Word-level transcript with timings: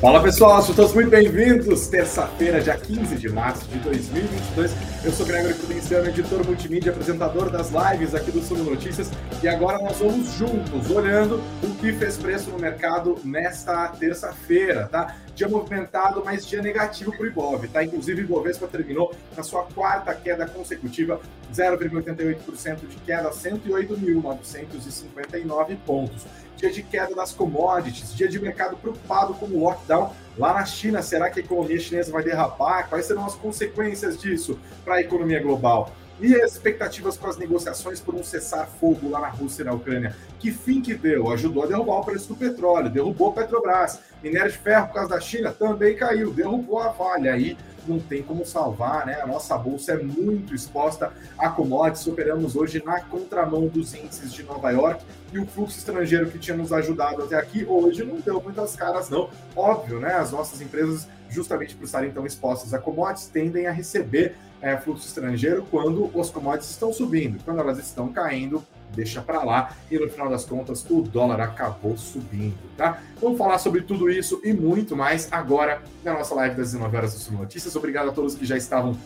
Fala 0.00 0.22
pessoal, 0.22 0.60
sejam 0.60 0.76
todos 0.76 0.94
muito 0.94 1.10
bem-vindos. 1.10 1.88
Terça-feira, 1.88 2.60
dia 2.60 2.76
15 2.76 3.16
de 3.16 3.28
março 3.28 3.66
de 3.66 3.80
2022. 3.80 4.70
Eu 5.04 5.10
sou 5.10 5.26
Gregor 5.26 5.52
Prudenciano, 5.54 6.08
editor 6.08 6.46
multimídia, 6.46 6.92
apresentador 6.92 7.50
das 7.50 7.72
lives 7.72 8.14
aqui 8.14 8.30
do 8.30 8.40
Sul 8.40 8.58
Notícias. 8.58 9.10
E 9.42 9.48
agora 9.48 9.76
nós 9.78 9.98
vamos 9.98 10.34
juntos 10.34 10.88
olhando 10.88 11.42
o 11.64 11.74
que 11.80 11.92
fez 11.92 12.16
preço 12.16 12.48
no 12.50 12.60
mercado 12.60 13.16
nesta 13.24 13.88
terça-feira, 13.88 14.86
tá? 14.86 15.16
Dia 15.34 15.48
movimentado, 15.48 16.22
mas 16.24 16.46
dia 16.46 16.62
negativo 16.62 17.10
para 17.10 17.24
o 17.24 17.26
Ibov, 17.26 17.66
tá? 17.66 17.82
Inclusive, 17.82 18.22
o 18.22 18.24
Ibovespa 18.24 18.68
terminou 18.68 19.12
na 19.36 19.42
sua 19.42 19.64
quarta 19.64 20.14
queda 20.14 20.46
consecutiva, 20.46 21.20
0,88% 21.52 22.86
de 22.88 22.96
queda, 23.04 23.30
108.959 23.30 25.76
pontos 25.84 26.24
dia 26.58 26.70
de 26.70 26.82
queda 26.82 27.14
das 27.14 27.32
commodities, 27.32 28.12
dia 28.14 28.28
de 28.28 28.38
mercado 28.40 28.76
preocupado 28.76 29.32
com 29.34 29.46
o 29.46 29.60
lockdown 29.60 30.12
lá 30.36 30.52
na 30.52 30.64
China. 30.64 31.00
Será 31.00 31.30
que 31.30 31.40
a 31.40 31.42
economia 31.42 31.78
chinesa 31.78 32.10
vai 32.10 32.22
derrapar? 32.22 32.88
Quais 32.88 33.06
serão 33.06 33.24
as 33.24 33.36
consequências 33.36 34.18
disso 34.18 34.58
para 34.84 34.96
a 34.96 35.00
economia 35.00 35.40
global? 35.40 35.92
E 36.20 36.34
as 36.34 36.52
expectativas 36.52 37.16
com 37.16 37.28
as 37.28 37.36
negociações 37.36 38.00
por 38.00 38.12
um 38.12 38.24
cessar-fogo 38.24 39.08
lá 39.08 39.20
na 39.20 39.28
Rússia 39.28 39.62
e 39.62 39.64
na 39.64 39.72
Ucrânia? 39.72 40.16
Que 40.40 40.50
fim 40.50 40.82
que 40.82 40.92
deu? 40.94 41.30
Ajudou 41.30 41.62
a 41.62 41.66
derrubar 41.66 42.00
o 42.00 42.04
preço 42.04 42.28
do 42.28 42.34
petróleo, 42.34 42.90
derrubou 42.90 43.28
a 43.28 43.32
Petrobras. 43.34 44.00
Minério 44.20 44.50
de 44.50 44.58
ferro 44.58 44.88
por 44.88 44.94
causa 44.94 45.10
da 45.10 45.20
China 45.20 45.52
também 45.52 45.94
caiu, 45.94 46.32
derrubou 46.32 46.80
a 46.80 46.88
Vale. 46.88 47.28
Aí 47.28 47.56
não 47.88 47.98
tem 47.98 48.22
como 48.22 48.44
salvar, 48.44 49.06
né? 49.06 49.20
A 49.20 49.26
nossa 49.26 49.56
bolsa 49.56 49.92
é 49.92 50.02
muito 50.02 50.54
exposta 50.54 51.12
a 51.38 51.48
commodities. 51.48 52.06
Operamos 52.06 52.54
hoje 52.54 52.82
na 52.84 53.00
contramão 53.00 53.66
dos 53.66 53.94
índices 53.94 54.32
de 54.32 54.42
Nova 54.42 54.70
York 54.70 55.04
e 55.32 55.38
o 55.38 55.46
fluxo 55.46 55.78
estrangeiro 55.78 56.30
que 56.30 56.38
tinha 56.38 56.56
nos 56.56 56.72
ajudado 56.72 57.22
até 57.22 57.36
aqui 57.36 57.64
hoje 57.64 58.04
não 58.04 58.20
deu 58.20 58.40
muitas 58.40 58.76
caras, 58.76 59.08
não. 59.08 59.28
Óbvio, 59.56 59.98
né? 60.00 60.14
As 60.14 60.32
nossas 60.32 60.60
empresas, 60.60 61.08
justamente 61.28 61.74
por 61.74 61.84
estarem 61.84 62.10
tão 62.10 62.26
expostas 62.26 62.74
a 62.74 62.78
commodities, 62.78 63.28
tendem 63.28 63.66
a 63.66 63.72
receber 63.72 64.36
é, 64.60 64.76
fluxo 64.76 65.06
estrangeiro 65.06 65.66
quando 65.70 66.10
os 66.14 66.30
commodities 66.30 66.70
estão 66.70 66.92
subindo. 66.92 67.42
Quando 67.44 67.60
elas 67.60 67.78
estão 67.78 68.08
caindo, 68.12 68.64
deixa 68.98 69.22
para 69.22 69.42
lá. 69.42 69.76
E 69.90 69.98
no 69.98 70.08
final 70.08 70.28
das 70.28 70.44
contas, 70.44 70.84
o 70.90 71.00
dólar 71.02 71.40
acabou 71.40 71.96
subindo, 71.96 72.58
tá? 72.76 73.00
Vamos 73.20 73.38
falar 73.38 73.58
sobre 73.58 73.82
tudo 73.82 74.10
isso 74.10 74.40
e 74.44 74.52
muito 74.52 74.96
mais 74.96 75.28
agora 75.30 75.82
na 76.04 76.12
nossa 76.12 76.34
live 76.34 76.56
das 76.56 76.72
19 76.72 76.96
horas 76.96 77.14
do 77.14 77.20
Sul 77.20 77.38
Notícias. 77.38 77.74
Obrigado 77.76 78.10
a 78.10 78.12
todos 78.12 78.34
que 78.34 78.44
já 78.44 78.56
estavam 78.56 78.98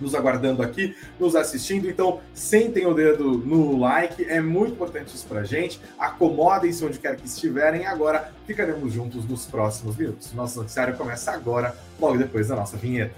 nos 0.00 0.14
aguardando 0.14 0.62
aqui, 0.62 0.96
nos 1.18 1.36
assistindo. 1.36 1.88
Então, 1.88 2.20
sentem 2.32 2.86
o 2.86 2.94
dedo 2.94 3.38
no 3.38 3.78
like, 3.78 4.24
é 4.24 4.40
muito 4.40 4.72
importante 4.72 5.14
isso 5.14 5.26
pra 5.26 5.44
gente. 5.44 5.80
Acomodem-se 5.98 6.84
onde 6.84 6.98
quer 6.98 7.16
que 7.16 7.26
estiverem. 7.26 7.86
Agora, 7.86 8.32
ficaremos 8.46 8.92
juntos 8.92 9.24
nos 9.28 9.46
próximos 9.46 9.96
minutos. 9.96 10.32
Nosso 10.32 10.58
noticiário 10.58 10.96
começa 10.96 11.32
agora, 11.32 11.76
logo 12.00 12.18
depois 12.18 12.48
da 12.48 12.56
nossa 12.56 12.76
vinheta. 12.76 13.14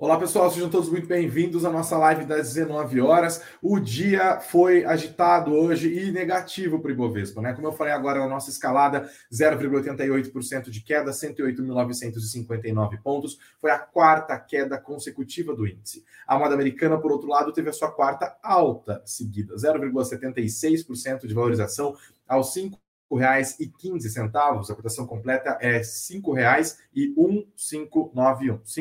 Olá 0.00 0.18
pessoal, 0.18 0.50
sejam 0.50 0.70
todos 0.70 0.88
muito 0.88 1.06
bem-vindos 1.06 1.62
à 1.62 1.70
nossa 1.70 1.98
live 1.98 2.24
das 2.24 2.54
19 2.54 3.02
horas. 3.02 3.44
O 3.60 3.78
dia 3.78 4.40
foi 4.40 4.82
agitado 4.82 5.52
hoje 5.52 5.92
e 5.92 6.10
negativo 6.10 6.80
para 6.80 6.88
o 6.88 6.92
Ibovespa, 6.92 7.42
né? 7.42 7.52
Como 7.52 7.66
eu 7.66 7.72
falei 7.72 7.92
agora 7.92 8.18
na 8.20 8.26
nossa 8.26 8.48
escalada, 8.48 9.10
0,88% 9.30 10.70
de 10.70 10.80
queda, 10.80 11.10
108.959 11.10 13.02
pontos. 13.02 13.38
Foi 13.60 13.70
a 13.70 13.78
quarta 13.78 14.38
queda 14.38 14.78
consecutiva 14.78 15.54
do 15.54 15.66
índice. 15.66 16.02
A 16.26 16.38
moeda 16.38 16.54
americana, 16.54 16.98
por 16.98 17.12
outro 17.12 17.28
lado, 17.28 17.52
teve 17.52 17.68
a 17.68 17.72
sua 17.74 17.92
quarta 17.92 18.38
alta 18.42 19.02
seguida, 19.04 19.54
0,76% 19.54 21.26
de 21.26 21.34
valorização 21.34 21.94
aos 22.26 22.54
5 22.54 22.80
reais 23.16 23.58
e 23.58 23.66
quinze 23.66 24.08
centavos. 24.10 24.70
A 24.70 24.74
cotação 24.74 25.06
completa 25.06 25.58
é 25.60 25.82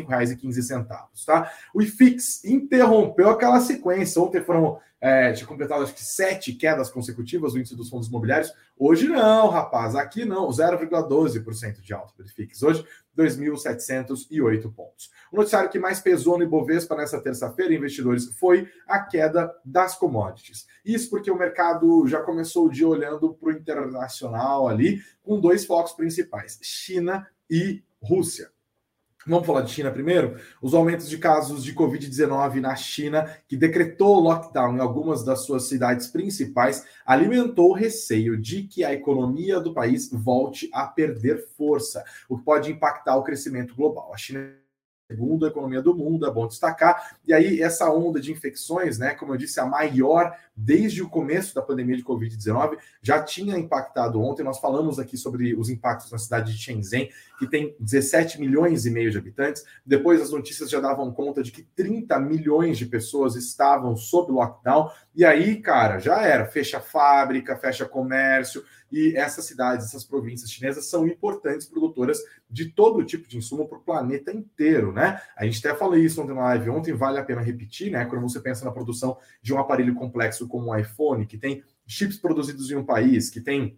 reais 0.08 0.32
e 0.32 0.36
quinze 0.36 0.62
centavos, 0.62 1.26
tá? 1.26 1.52
O 1.74 1.82
IFIX 1.82 2.46
interrompeu 2.46 3.30
aquela 3.30 3.60
sequência. 3.60 4.22
Ontem 4.22 4.42
foram 4.42 4.80
é, 5.02 5.32
tinha 5.32 5.48
completado 5.48 5.84
acho 5.84 5.94
que 5.94 6.04
sete 6.04 6.52
quedas 6.54 6.92
consecutivas 6.92 7.54
no 7.54 7.60
índice 7.60 7.76
dos 7.76 7.90
fundos 7.90 8.10
imobiliários. 8.10 8.54
Hoje 8.78 9.08
não, 9.08 9.50
rapaz, 9.50 9.96
aqui 9.96 10.26
não, 10.26 10.50
0,12% 10.50 11.80
de 11.80 11.94
alta 11.94 12.14
para 12.14 12.24
o 12.24 12.26
IFIX. 12.26 12.64
Hoje 12.64 12.86
2.708 13.20 14.74
pontos. 14.74 15.12
O 15.32 15.36
noticiário 15.36 15.70
que 15.70 15.78
mais 15.78 16.00
pesou 16.00 16.38
no 16.38 16.44
Ibovespa 16.44 16.96
nessa 16.96 17.22
terça-feira, 17.22 17.74
investidores, 17.74 18.26
foi 18.40 18.70
a 18.88 19.00
queda 19.00 19.54
das 19.66 19.96
commodities. 19.96 20.66
Isso 20.86 21.10
porque 21.10 21.30
o 21.30 21.38
mercado 21.38 22.08
já 22.08 22.22
começou 22.22 22.68
o 22.68 22.72
dia 22.72 22.88
olhando 22.88 23.34
para 23.34 23.50
o 23.50 23.52
internacional 23.52 24.68
ali, 24.68 25.02
com 25.22 25.40
dois 25.40 25.66
focos 25.66 25.92
principais: 25.92 26.58
China 26.62 27.28
e 27.50 27.84
Rússia. 28.02 28.50
Vamos 29.30 29.46
falar 29.46 29.62
de 29.62 29.70
China 29.70 29.92
primeiro? 29.92 30.40
Os 30.60 30.74
aumentos 30.74 31.08
de 31.08 31.16
casos 31.20 31.64
de 31.64 31.76
Covid-19 31.76 32.56
na 32.56 32.76
China, 32.76 33.30
que 33.48 33.56
decretou 33.56 34.20
lockdown 34.20 34.76
em 34.76 34.80
algumas 34.80 35.24
das 35.24 35.42
suas 35.42 35.66
cidades 35.66 36.08
principais, 36.08 36.84
alimentou 37.06 37.70
o 37.70 37.76
receio 37.76 38.36
de 38.36 38.64
que 38.64 38.84
a 38.84 38.92
economia 38.92 39.60
do 39.60 39.72
país 39.72 40.10
volte 40.12 40.68
a 40.74 40.88
perder 40.88 41.46
força, 41.56 42.04
o 42.28 42.40
que 42.40 42.44
pode 42.44 42.72
impactar 42.72 43.18
o 43.18 43.24
crescimento 43.24 43.76
global. 43.76 44.12
A 44.12 44.18
China 44.18 44.52
segunda 45.10 45.48
economia 45.48 45.82
do 45.82 45.96
mundo, 45.96 46.28
é 46.28 46.32
bom 46.32 46.48
destacar. 46.48 47.18
E 47.28 47.34
aí, 47.34 47.64
essa 47.64 47.92
onda 47.92 48.20
de 48.20 48.32
infecções, 48.32 49.00
né, 49.00 49.16
como 49.16 49.34
eu 49.34 49.38
disse, 49.38 49.60
a 49.60 49.66
maior 49.66 50.36
desde 50.56 51.02
o 51.02 51.10
começo 51.10 51.56
da 51.56 51.64
pandemia 51.64 51.98
de 51.98 52.04
Covid-19, 52.04 52.78
já 53.02 53.24
tinha 53.24 53.58
impactado 53.58 54.22
ontem. 54.22 54.44
Nós 54.44 54.60
falamos 54.60 55.00
aqui 55.00 55.18
sobre 55.18 55.56
os 55.56 55.70
impactos 55.70 56.12
na 56.12 56.20
cidade 56.20 56.54
de 56.54 56.60
Shenzhen, 56.60 57.10
que 57.40 57.48
tem 57.48 57.76
17 57.80 58.40
milhões 58.40 58.86
e 58.86 58.92
meio 58.92 59.10
de 59.10 59.18
habitantes. 59.18 59.64
Depois, 59.84 60.22
as 60.22 60.30
notícias 60.30 60.70
já 60.70 60.80
davam 60.80 61.12
conta 61.12 61.42
de 61.42 61.52
que 61.52 61.64
30 61.64 62.20
milhões 62.20 62.78
de 62.78 62.86
pessoas 62.86 63.36
estavam 63.36 63.96
sob 63.96 64.32
lockdown. 64.32 64.92
E 65.16 65.26
aí, 65.26 65.60
cara, 65.60 65.98
já 65.98 66.22
era. 66.22 66.46
Fecha 66.46 66.80
fábrica, 66.80 67.58
fecha 67.58 67.86
comércio. 67.86 68.64
E 68.92 69.16
essas 69.16 69.46
cidades, 69.46 69.88
essas 69.88 70.04
províncias 70.04 70.52
chinesas 70.52 70.86
são 70.90 71.08
importantes 71.08 71.68
produtoras 71.68 72.20
de 72.50 72.66
todo 72.66 73.04
tipo 73.04 73.28
de 73.28 73.38
insumo 73.38 73.68
para 73.68 73.78
o 73.78 73.82
planeta 73.82 74.32
inteiro, 74.32 74.92
né? 74.92 75.22
A 75.38 75.46
gente 75.46 75.66
até 75.66 75.78
falou 75.78 75.98
isso 75.98 76.22
ontem 76.22 76.34
na 76.34 76.42
live, 76.42 76.70
ontem 76.70 76.94
vale 76.94 77.20
a 77.20 77.24
pena 77.24 77.42
repetir, 77.42 77.92
né? 77.92 78.06
Quando 78.06 78.22
você 78.22 78.40
pensa 78.40 78.66
na 78.66 78.72
produção 78.72 79.18
de 79.42 79.54
um 79.54 79.60
aparelho 79.60 79.94
complexo 79.96 80.48
como 80.48 80.72
o 80.72 80.76
iPhone, 80.76 81.26
que 81.26 81.38
tem 81.38 81.64
chips 81.86 82.18
produzidos 82.18 82.70
em 82.72 82.76
um 82.76 82.86
país, 82.86 83.30
que 83.30 83.42
tem 83.42 83.78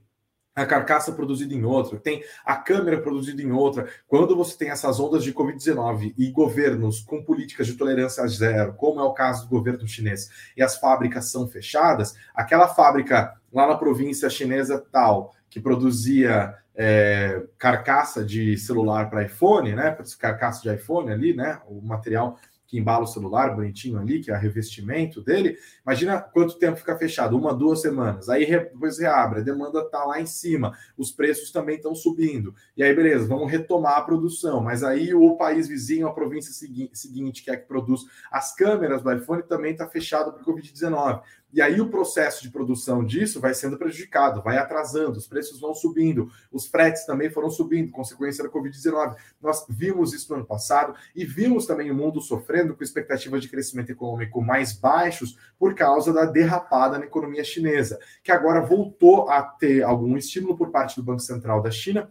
a 0.56 0.66
carcaça 0.66 1.12
produzida 1.14 1.54
em 1.54 1.64
outro, 1.64 2.00
tem 2.00 2.24
a 2.46 2.56
câmera 2.56 3.02
produzida 3.02 3.42
em 3.42 3.52
outra. 3.52 3.88
Quando 4.08 4.36
você 4.36 4.58
tem 4.58 4.70
essas 4.70 5.00
ondas 5.00 5.24
de 5.24 5.34
Covid-19 5.34 6.14
e 6.18 6.30
governos 6.32 7.00
com 7.00 7.24
políticas 7.24 7.68
de 7.68 7.76
tolerância 7.76 8.28
zero, 8.28 8.74
como 8.74 9.00
é 9.00 9.04
o 9.04 9.14
caso 9.14 9.44
do 9.44 9.50
governo 9.50 9.88
chinês, 9.88 10.30
e 10.56 10.62
as 10.62 10.78
fábricas 10.78 11.32
são 11.32 11.48
fechadas, 11.48 12.16
aquela 12.36 12.68
fábrica 12.68 13.34
lá 13.52 13.68
na 13.68 13.78
província 13.78 14.30
chinesa 14.30 14.84
tal, 14.92 15.34
que 15.50 15.60
produzia 15.60 16.56
é, 16.76 17.44
carcaça 17.58 18.24
de 18.24 18.58
celular 18.58 19.10
para 19.10 19.24
iPhone, 19.24 19.74
né? 19.76 19.96
Carcaça 20.20 20.62
de 20.62 20.74
iPhone 20.74 21.12
ali, 21.12 21.34
né? 21.34 21.60
O 21.68 21.82
material 21.82 22.40
que 22.72 22.80
embala 22.80 23.04
o 23.04 23.08
celular 23.08 23.54
bonitinho 23.54 24.00
ali, 24.00 24.22
que 24.22 24.32
é 24.32 24.38
revestimento 24.38 25.22
dele. 25.22 25.58
Imagina 25.86 26.22
quanto 26.22 26.58
tempo 26.58 26.78
fica 26.78 26.98
fechado, 26.98 27.38
uma, 27.38 27.54
duas 27.54 27.82
semanas. 27.82 28.30
Aí 28.30 28.46
depois 28.46 28.98
reabre, 28.98 29.42
a 29.42 29.44
demanda 29.44 29.82
está 29.82 30.06
lá 30.06 30.22
em 30.22 30.26
cima, 30.26 30.74
os 30.98 31.12
preços 31.12 31.52
também 31.52 31.76
estão 31.76 31.94
subindo. 31.94 32.56
E 32.78 32.82
aí, 32.82 32.96
beleza, 32.96 33.28
vamos 33.28 33.52
retomar 33.52 33.98
a 33.98 34.02
produção. 34.02 34.62
Mas 34.62 34.86
aí 34.86 35.14
o 35.14 35.36
país 35.36 35.68
vizinho, 35.68 36.08
a 36.08 36.14
província 36.14 36.54
seguinte, 36.94 37.44
que 37.44 37.52
é 37.52 37.58
que 37.58 37.68
produz 37.68 38.06
as 38.32 38.56
câmeras 38.56 39.04
do 39.04 39.12
iPhone, 39.12 39.44
também 39.44 39.74
está 39.74 39.86
fechado 39.90 40.30
o 40.30 40.46
Covid-19. 40.46 41.22
E 41.54 41.62
aí 41.62 41.82
o 41.82 41.90
processo 41.90 42.42
de 42.44 42.50
produção 42.50 43.04
disso 43.04 43.40
vai 43.40 43.54
sendo 43.54 43.78
prejudicado, 43.78 44.42
vai 44.42 44.58
atrasando, 44.58 45.18
os 45.18 45.28
preços 45.28 45.60
vão 45.60 45.74
subindo, 45.74 46.32
os 46.52 46.68
fretes 46.68 47.06
também 47.06 47.30
foram 47.30 47.50
subindo, 47.50 47.92
consequência 47.92 48.44
da 48.44 48.50
Covid-19. 48.50 49.16
Nós 49.42 49.66
vimos 49.70 50.14
isso 50.14 50.30
no 50.30 50.38
ano 50.38 50.46
passado 50.46 50.96
e 51.16 51.26
vimos 51.26 51.66
também 51.66 51.92
o 51.92 51.96
mundo 51.96 52.22
sofrendo 52.22 52.76
com 52.76 52.84
expectativas 52.84 53.42
de 53.42 53.50
crescimento 53.50 53.92
econômico 53.92 54.42
mais 54.42 54.74
baixos 54.74 55.38
por 55.60 55.76
causa 55.76 56.14
da 56.14 56.26
derrapada 56.26 56.98
na 56.98 57.06
economia 57.06 57.44
chinesa, 57.44 58.00
que 58.24 58.32
agora 58.32 58.62
voltou 58.62 59.30
a 59.30 59.42
ter 59.42 59.84
algum 59.84 60.18
estímulo 60.18 60.58
por 60.58 60.72
parte 60.72 60.96
do 60.96 61.04
Banco 61.04 61.22
Central 61.22 61.62
da 61.62 61.72
China 61.72 62.10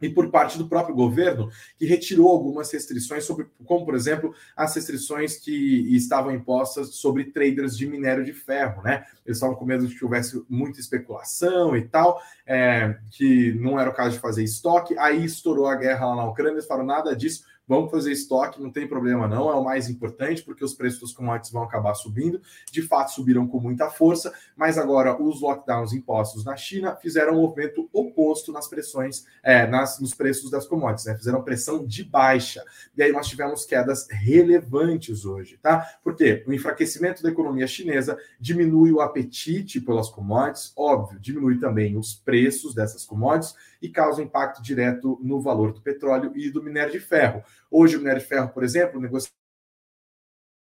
e 0.00 0.08
por 0.08 0.30
parte 0.30 0.58
do 0.58 0.68
próprio 0.68 0.94
governo, 0.94 1.50
que 1.76 1.86
retirou 1.86 2.28
algumas 2.28 2.70
restrições, 2.72 3.24
sobre, 3.24 3.46
como, 3.64 3.84
por 3.84 3.94
exemplo, 3.94 4.34
as 4.56 4.74
restrições 4.74 5.36
que 5.36 5.94
estavam 5.94 6.32
impostas 6.32 6.94
sobre 6.94 7.24
traders 7.24 7.76
de 7.76 7.86
minério 7.86 8.24
de 8.24 8.32
ferro. 8.32 8.82
Né? 8.82 9.04
Eles 9.26 9.38
estavam 9.38 9.56
com 9.56 9.64
medo 9.64 9.86
de 9.86 9.94
que 9.94 10.04
houvesse 10.04 10.42
muita 10.48 10.80
especulação 10.80 11.76
e 11.76 11.82
tal, 11.82 12.20
é, 12.46 12.96
que 13.10 13.52
não 13.54 13.78
era 13.78 13.90
o 13.90 13.94
caso 13.94 14.12
de 14.12 14.20
fazer 14.20 14.44
estoque. 14.44 14.96
Aí 14.98 15.24
estourou 15.24 15.66
a 15.66 15.76
guerra 15.76 16.06
lá 16.06 16.16
na 16.16 16.28
Ucrânia, 16.28 16.52
eles 16.52 16.66
falaram 16.66 16.86
nada 16.86 17.16
disso 17.16 17.44
Vamos 17.68 17.90
fazer 17.90 18.12
estoque, 18.12 18.62
não 18.62 18.70
tem 18.70 18.88
problema 18.88 19.28
não, 19.28 19.50
é 19.50 19.54
o 19.54 19.62
mais 19.62 19.90
importante, 19.90 20.42
porque 20.42 20.64
os 20.64 20.72
preços 20.72 21.00
dos 21.00 21.12
commodities 21.12 21.52
vão 21.52 21.62
acabar 21.62 21.94
subindo. 21.94 22.40
De 22.72 22.80
fato, 22.80 23.12
subiram 23.12 23.46
com 23.46 23.60
muita 23.60 23.90
força, 23.90 24.32
mas 24.56 24.78
agora 24.78 25.20
os 25.22 25.42
lockdowns 25.42 25.92
impostos 25.92 26.46
na 26.46 26.56
China 26.56 26.96
fizeram 26.96 27.34
um 27.34 27.42
movimento 27.42 27.86
oposto 27.92 28.52
nas 28.52 28.66
pressões, 28.66 29.26
é, 29.42 29.66
nas, 29.66 30.00
nos 30.00 30.14
preços 30.14 30.50
das 30.50 30.66
commodities, 30.66 31.04
né? 31.04 31.16
Fizeram 31.16 31.42
pressão 31.42 31.84
de 31.84 32.02
baixa. 32.02 32.64
E 32.96 33.02
aí 33.02 33.12
nós 33.12 33.28
tivemos 33.28 33.66
quedas 33.66 34.08
relevantes 34.10 35.26
hoje, 35.26 35.58
tá? 35.58 35.86
Porque 36.02 36.42
o 36.46 36.52
enfraquecimento 36.54 37.22
da 37.22 37.28
economia 37.28 37.66
chinesa 37.66 38.18
diminui 38.40 38.92
o 38.92 39.02
apetite 39.02 39.78
pelas 39.78 40.08
commodities, 40.08 40.72
óbvio, 40.74 41.20
diminui 41.20 41.58
também 41.58 41.98
os 41.98 42.14
preços 42.14 42.74
dessas 42.74 43.04
commodities 43.04 43.54
e 43.80 43.88
causa 43.88 44.22
impacto 44.22 44.62
direto 44.62 45.18
no 45.22 45.40
valor 45.40 45.72
do 45.72 45.80
petróleo 45.80 46.32
e 46.34 46.50
do 46.50 46.62
minério 46.62 46.92
de 46.92 47.00
ferro. 47.00 47.42
Hoje, 47.70 47.96
o 47.96 47.98
minério 47.98 48.20
de 48.20 48.28
ferro, 48.28 48.48
por 48.48 48.64
exemplo, 48.64 49.00
negociado 49.00 49.32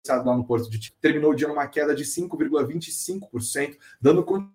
lá 0.08 0.36
no 0.36 0.44
Porto 0.44 0.70
de 0.70 0.92
terminou 1.00 1.32
o 1.32 1.34
dia 1.34 1.48
numa 1.48 1.66
queda 1.66 1.94
de 1.94 2.04
5,25%, 2.04 3.76
dando 4.00 4.24
continuidade 4.24 4.54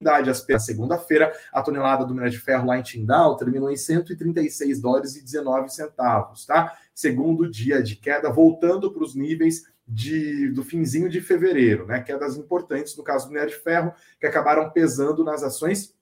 na 0.00 0.58
segunda-feira, 0.58 1.32
a 1.52 1.62
tonelada 1.62 2.04
do 2.04 2.14
minério 2.14 2.32
de 2.32 2.38
ferro 2.38 2.66
lá 2.66 2.78
em 2.78 2.82
Tindal 2.82 3.36
terminou 3.36 3.70
em 3.70 3.76
136 3.76 4.80
dólares 4.80 5.16
e 5.16 5.22
19 5.22 5.68
centavos, 5.68 6.46
tá? 6.46 6.76
Segundo 6.94 7.50
dia 7.50 7.82
de 7.82 7.96
queda, 7.96 8.30
voltando 8.30 8.90
para 8.90 9.02
os 9.02 9.14
níveis 9.14 9.64
de, 9.86 10.48
do 10.52 10.64
finzinho 10.64 11.10
de 11.10 11.20
fevereiro, 11.20 11.86
né? 11.86 12.00
Quedas 12.00 12.36
importantes 12.36 12.96
no 12.96 13.04
caso 13.04 13.26
do 13.26 13.32
minério 13.32 13.52
de 13.52 13.60
ferro, 13.60 13.92
que 14.18 14.26
acabaram 14.26 14.70
pesando 14.70 15.22
nas 15.22 15.42
ações 15.42 15.94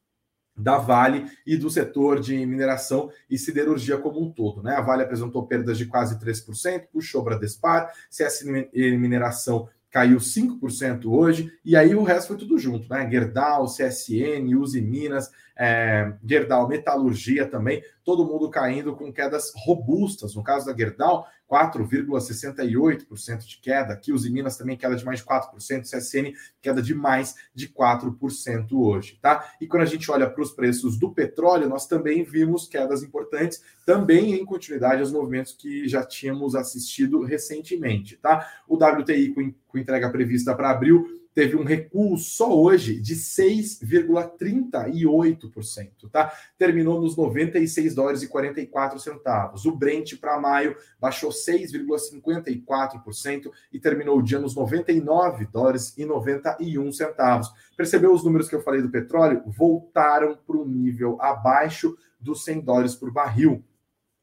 da 0.59 0.79
Vale 0.79 1.27
e 1.47 1.57
do 1.57 1.71
setor 1.71 2.21
de 2.21 2.45
mineração 2.45 3.11
e 3.31 3.39
siderurgia 3.39 3.97
como 3.99 4.21
um 4.21 4.31
todo. 4.31 4.63
Né? 4.63 4.75
A 4.75 4.81
Vale 4.81 5.03
apresentou 5.03 5.47
perdas 5.47 5.79
de 5.79 5.87
quase 5.87 6.19
3%, 6.19 6.87
puxou 6.93 7.23
Bradespar, 7.23 7.93
CS 8.11 8.45
Mineração 8.45 9.69
caiu 9.91 10.19
5% 10.19 11.07
hoje, 11.07 11.51
e 11.65 11.75
aí 11.75 11.95
o 11.95 12.03
resto 12.03 12.29
foi 12.29 12.37
tudo 12.37 12.59
junto, 12.59 12.89
né? 12.91 13.09
Gerdau, 13.11 13.65
CSN, 13.65 14.55
Uzi 14.57 14.83
Minas, 14.83 15.31
é, 15.57 16.13
Gerdau 16.25 16.69
Metalurgia 16.69 17.47
também, 17.47 17.83
todo 18.09 18.25
mundo 18.25 18.49
caindo 18.49 18.97
com 18.97 19.13
quedas 19.13 19.53
robustas. 19.55 20.35
No 20.35 20.43
caso 20.43 20.65
da 20.65 20.75
Gerdau, 20.75 21.27
4,68% 21.47 23.45
de 23.45 23.59
queda. 23.59 23.93
Aqui 23.93 24.15
os 24.15 24.27
Minas 24.27 24.57
também 24.57 24.79
queda 24.79 24.97
de 24.97 25.05
mais 25.05 25.19
de 25.19 25.27
4%, 25.27 25.83
CSN 25.83 26.33
queda 26.63 26.81
de 26.81 26.95
mais 26.95 27.35
de 27.55 27.69
4% 27.69 28.73
hoje, 28.73 29.19
tá? 29.21 29.53
E 29.61 29.67
quando 29.67 29.83
a 29.83 29.87
gente 29.87 30.11
olha 30.11 30.27
para 30.27 30.43
os 30.43 30.53
preços 30.53 30.99
do 30.99 31.13
petróleo, 31.13 31.69
nós 31.69 31.87
também 31.87 32.25
vimos 32.25 32.67
quedas 32.67 33.03
importantes, 33.03 33.63
também 33.85 34.33
em 34.33 34.45
continuidade 34.47 35.03
aos 35.03 35.13
movimentos 35.13 35.53
que 35.53 35.87
já 35.87 36.03
tínhamos 36.03 36.55
assistido 36.55 37.23
recentemente, 37.23 38.17
tá? 38.17 38.49
O 38.67 38.77
WTI 38.77 39.35
com 39.67 39.79
entrega 39.79 40.09
prevista 40.09 40.55
para 40.55 40.71
abril 40.71 41.07
teve 41.39 41.55
um 41.55 41.63
recuo 41.63 42.19
só 42.19 42.53
hoje 42.53 43.01
de 43.01 43.15
6,38%, 43.15 46.11
tá? 46.11 46.33
Terminou 46.59 47.01
nos 47.01 47.17
96 47.17 47.95
dólares 47.95 48.25
e 48.25 48.27
44 48.27 48.99
centavos. 48.99 49.65
O 49.65 49.71
Brent 49.71 50.19
para 50.19 50.41
maio 50.41 50.75
baixou 51.01 51.31
6,54% 51.31 53.53
e 53.73 53.79
terminou 53.79 54.19
o 54.19 54.23
dia 54.23 54.41
nos 54.41 54.57
99 54.57 55.47
dólares 55.47 55.97
e 55.97 56.05
91 56.05 56.91
centavos. 56.91 57.53
Percebeu 57.77 58.13
os 58.13 58.25
números 58.25 58.49
que 58.49 58.57
eu 58.57 58.63
falei 58.63 58.83
do 58.83 58.91
petróleo? 58.91 59.45
Voltaram 59.47 60.37
para 60.45 60.57
o 60.57 60.67
nível 60.67 61.19
abaixo 61.21 61.97
dos 62.19 62.43
100 62.43 62.63
dólares 62.63 62.97
por 62.97 63.13
barril 63.13 63.63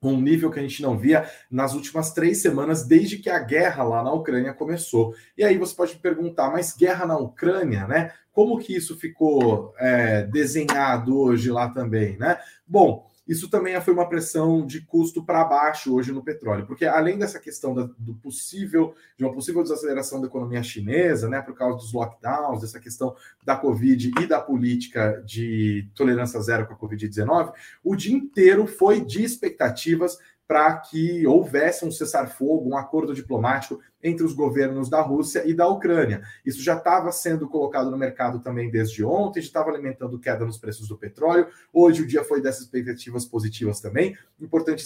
um 0.10 0.22
nível 0.22 0.52
que 0.52 0.60
a 0.60 0.62
gente 0.62 0.82
não 0.82 0.98
via 0.98 1.30
nas 1.50 1.74
últimas 1.74 2.12
três 2.12 2.42
semanas, 2.42 2.86
desde 2.86 3.18
que 3.18 3.30
a 3.30 3.40
guerra 3.40 3.84
lá 3.84 4.04
na 4.04 4.12
Ucrânia 4.12 4.54
começou. 4.54 5.14
E 5.38 5.44
aí 5.44 5.58
você 5.58 5.76
pode 5.76 5.94
me 5.94 6.00
perguntar, 6.00 6.52
mas 6.52 6.76
guerra 6.76 7.06
na 7.06 7.18
Ucrânia, 7.18 7.88
né? 7.88 8.12
Como 8.32 8.60
que 8.60 8.76
isso 8.76 8.98
ficou 8.98 9.74
é, 9.78 10.24
desenhado 10.24 11.18
hoje 11.18 11.50
lá 11.50 11.70
também, 11.70 12.18
né? 12.18 12.38
Bom, 12.68 13.10
isso 13.28 13.50
também 13.50 13.80
foi 13.82 13.94
uma 13.94 14.08
pressão 14.08 14.66
de 14.66 14.82
custo 14.82 15.24
para 15.24 15.44
baixo 15.44 15.96
hoje 15.96 16.12
no 16.12 16.24
petróleo, 16.24 16.66
porque 16.66 16.86
além 16.86 17.18
dessa 17.18 17.40
questão 17.40 17.74
da, 17.74 17.90
do 17.98 18.14
possível, 18.16 18.94
de 19.18 19.24
uma 19.24 19.34
possível 19.34 19.64
desaceleração 19.64 20.22
da 20.22 20.28
economia 20.28 20.62
chinesa, 20.62 21.28
né, 21.28 21.42
por 21.42 21.56
causa 21.56 21.78
dos 21.78 21.92
lockdowns, 21.92 22.62
dessa 22.62 22.80
questão 22.80 23.16
da 23.44 23.56
Covid 23.56 24.12
e 24.22 24.28
da 24.28 24.40
política 24.40 25.24
de 25.26 25.90
tolerância 25.96 26.40
zero 26.42 26.68
com 26.68 26.74
a 26.74 26.78
Covid-19, 26.78 27.54
o 27.84 27.96
dia 27.96 28.16
inteiro 28.16 28.68
foi 28.68 29.04
de 29.04 29.24
expectativas 29.24 30.18
para 30.48 30.78
que 30.78 31.26
houvesse 31.26 31.86
um 31.86 31.92
cessar-fogo, 31.92 32.70
um 32.70 32.78
acordo 32.78 33.14
diplomático 33.14 33.80
entre 34.06 34.24
os 34.24 34.34
governos 34.34 34.88
da 34.88 35.02
Rússia 35.02 35.44
e 35.48 35.54
da 35.54 35.68
Ucrânia. 35.68 36.22
Isso 36.46 36.62
já 36.62 36.78
estava 36.78 37.12
sendo 37.12 37.50
colocado 37.50 37.90
no 37.90 37.98
mercado 37.98 38.40
também 38.40 38.70
desde 38.70 39.04
ontem, 39.04 39.42
já 39.42 39.48
estava 39.48 39.72
alimentando 39.72 40.20
queda 40.20 40.46
nos 40.46 40.60
preços 40.60 40.88
do 40.88 40.96
petróleo. 40.96 41.48
Hoje 41.74 42.04
o 42.04 42.08
dia 42.08 42.24
foi 42.24 42.40
dessas 42.40 42.66
expectativas 42.66 43.26
positivas 43.26 43.80
também. 43.80 44.16
Importante 44.40 44.86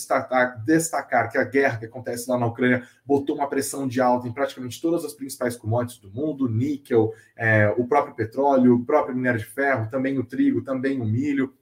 destacar, 0.66 1.30
que 1.30 1.38
a 1.38 1.44
guerra 1.44 1.78
que 1.78 1.86
acontece 1.86 2.30
lá 2.30 2.38
na 2.38 2.46
Ucrânia 2.46 2.84
botou 3.06 3.36
uma 3.36 3.50
pressão 3.50 3.86
de 3.86 4.00
alta 4.00 4.26
em 4.26 4.32
praticamente 4.32 4.82
todas 4.82 5.04
as 5.04 5.14
principais 5.14 5.58
commodities 5.58 6.00
do 6.00 6.10
mundo: 6.10 6.48
níquel, 6.48 7.14
é, 7.36 7.68
o 7.78 7.86
próprio 7.86 8.16
petróleo, 8.16 8.76
o 8.76 8.86
próprio 8.86 9.16
minério 9.16 9.40
de 9.40 9.46
ferro, 9.46 9.90
também 9.90 10.18
o 10.18 10.24
trigo, 10.24 10.62
também 10.62 11.02
o 11.02 11.06
milho. 11.06 11.54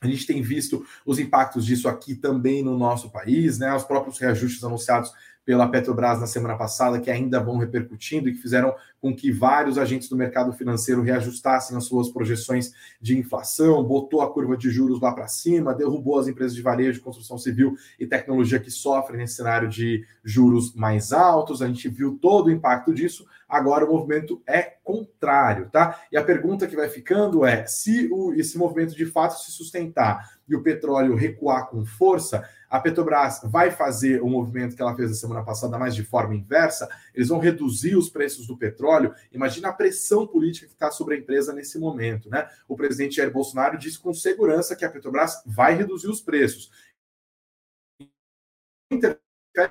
A 0.00 0.06
gente 0.06 0.26
tem 0.26 0.40
visto 0.40 0.84
os 1.04 1.18
impactos 1.18 1.66
disso 1.66 1.88
aqui 1.88 2.14
também 2.14 2.62
no 2.62 2.78
nosso 2.78 3.10
país, 3.10 3.58
né? 3.58 3.74
Os 3.74 3.84
próprios 3.84 4.18
reajustes 4.18 4.62
anunciados 4.62 5.12
pela 5.48 5.66
Petrobras 5.66 6.20
na 6.20 6.26
semana 6.26 6.58
passada, 6.58 7.00
que 7.00 7.10
ainda 7.10 7.40
vão 7.40 7.56
repercutindo 7.56 8.28
e 8.28 8.34
que 8.34 8.38
fizeram 8.38 8.74
com 9.00 9.16
que 9.16 9.32
vários 9.32 9.78
agentes 9.78 10.06
do 10.06 10.14
mercado 10.14 10.52
financeiro 10.52 11.00
reajustassem 11.00 11.74
as 11.74 11.84
suas 11.84 12.10
projeções 12.10 12.74
de 13.00 13.18
inflação, 13.18 13.82
botou 13.82 14.20
a 14.20 14.30
curva 14.30 14.58
de 14.58 14.70
juros 14.70 15.00
lá 15.00 15.10
para 15.10 15.26
cima, 15.26 15.74
derrubou 15.74 16.18
as 16.18 16.28
empresas 16.28 16.54
de 16.54 16.60
varejo, 16.60 17.00
construção 17.00 17.38
civil 17.38 17.74
e 17.98 18.06
tecnologia 18.06 18.60
que 18.60 18.70
sofrem 18.70 19.18
nesse 19.18 19.36
cenário 19.36 19.70
de 19.70 20.04
juros 20.22 20.74
mais 20.74 21.14
altos. 21.14 21.62
A 21.62 21.66
gente 21.66 21.88
viu 21.88 22.18
todo 22.20 22.48
o 22.48 22.50
impacto 22.50 22.92
disso. 22.92 23.26
Agora 23.48 23.86
o 23.86 23.92
movimento 23.92 24.42
é 24.46 24.62
contrário, 24.62 25.70
tá? 25.70 26.02
E 26.12 26.18
a 26.18 26.24
pergunta 26.24 26.66
que 26.66 26.76
vai 26.76 26.88
ficando 26.88 27.46
é: 27.46 27.64
se 27.66 28.06
o, 28.12 28.34
esse 28.34 28.58
movimento 28.58 28.94
de 28.94 29.06
fato 29.06 29.38
se 29.38 29.50
sustentar 29.50 30.38
e 30.46 30.54
o 30.54 30.62
petróleo 30.62 31.14
recuar 31.14 31.68
com 31.68 31.84
força, 31.84 32.46
a 32.68 32.78
Petrobras 32.78 33.40
vai 33.44 33.70
fazer 33.70 34.20
o 34.22 34.28
movimento 34.28 34.76
que 34.76 34.82
ela 34.82 34.94
fez 34.94 35.08
na 35.08 35.16
semana 35.16 35.42
passada, 35.42 35.78
mas 35.78 35.94
de 35.94 36.04
forma 36.04 36.34
inversa. 36.34 36.86
Eles 37.14 37.28
vão 37.28 37.38
reduzir 37.38 37.96
os 37.96 38.10
preços 38.10 38.46
do 38.46 38.58
petróleo. 38.58 39.14
Imagina 39.32 39.68
a 39.68 39.72
pressão 39.72 40.26
política 40.26 40.66
que 40.66 40.74
está 40.74 40.90
sobre 40.90 41.14
a 41.14 41.18
empresa 41.18 41.54
nesse 41.54 41.78
momento, 41.78 42.28
né? 42.28 42.46
O 42.68 42.76
presidente 42.76 43.16
Jair 43.16 43.32
Bolsonaro 43.32 43.78
disse 43.78 43.98
com 43.98 44.12
segurança 44.12 44.76
que 44.76 44.84
a 44.84 44.90
Petrobras 44.90 45.42
vai 45.46 45.74
reduzir 45.74 46.08
os 46.08 46.20
preços. 46.20 46.70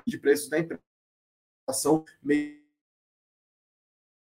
De 0.04 0.18
preços 0.18 0.48
da 0.48 0.58
empresa 0.58 0.82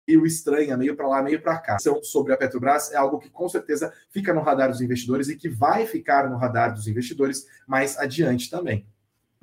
meio 0.07 0.25
estranha, 0.25 0.77
meio 0.77 0.95
para 0.95 1.07
lá, 1.07 1.21
meio 1.21 1.41
para 1.41 1.57
cá. 1.57 1.77
Então, 1.79 2.03
sobre 2.03 2.33
a 2.33 2.37
Petrobras 2.37 2.91
é 2.91 2.97
algo 2.97 3.19
que 3.19 3.29
com 3.29 3.47
certeza 3.47 3.93
fica 4.09 4.33
no 4.33 4.41
radar 4.41 4.69
dos 4.69 4.81
investidores 4.81 5.29
e 5.29 5.35
que 5.35 5.49
vai 5.49 5.85
ficar 5.85 6.29
no 6.29 6.37
radar 6.37 6.73
dos 6.73 6.87
investidores 6.87 7.45
mais 7.67 7.97
adiante 7.97 8.49
também. 8.49 8.85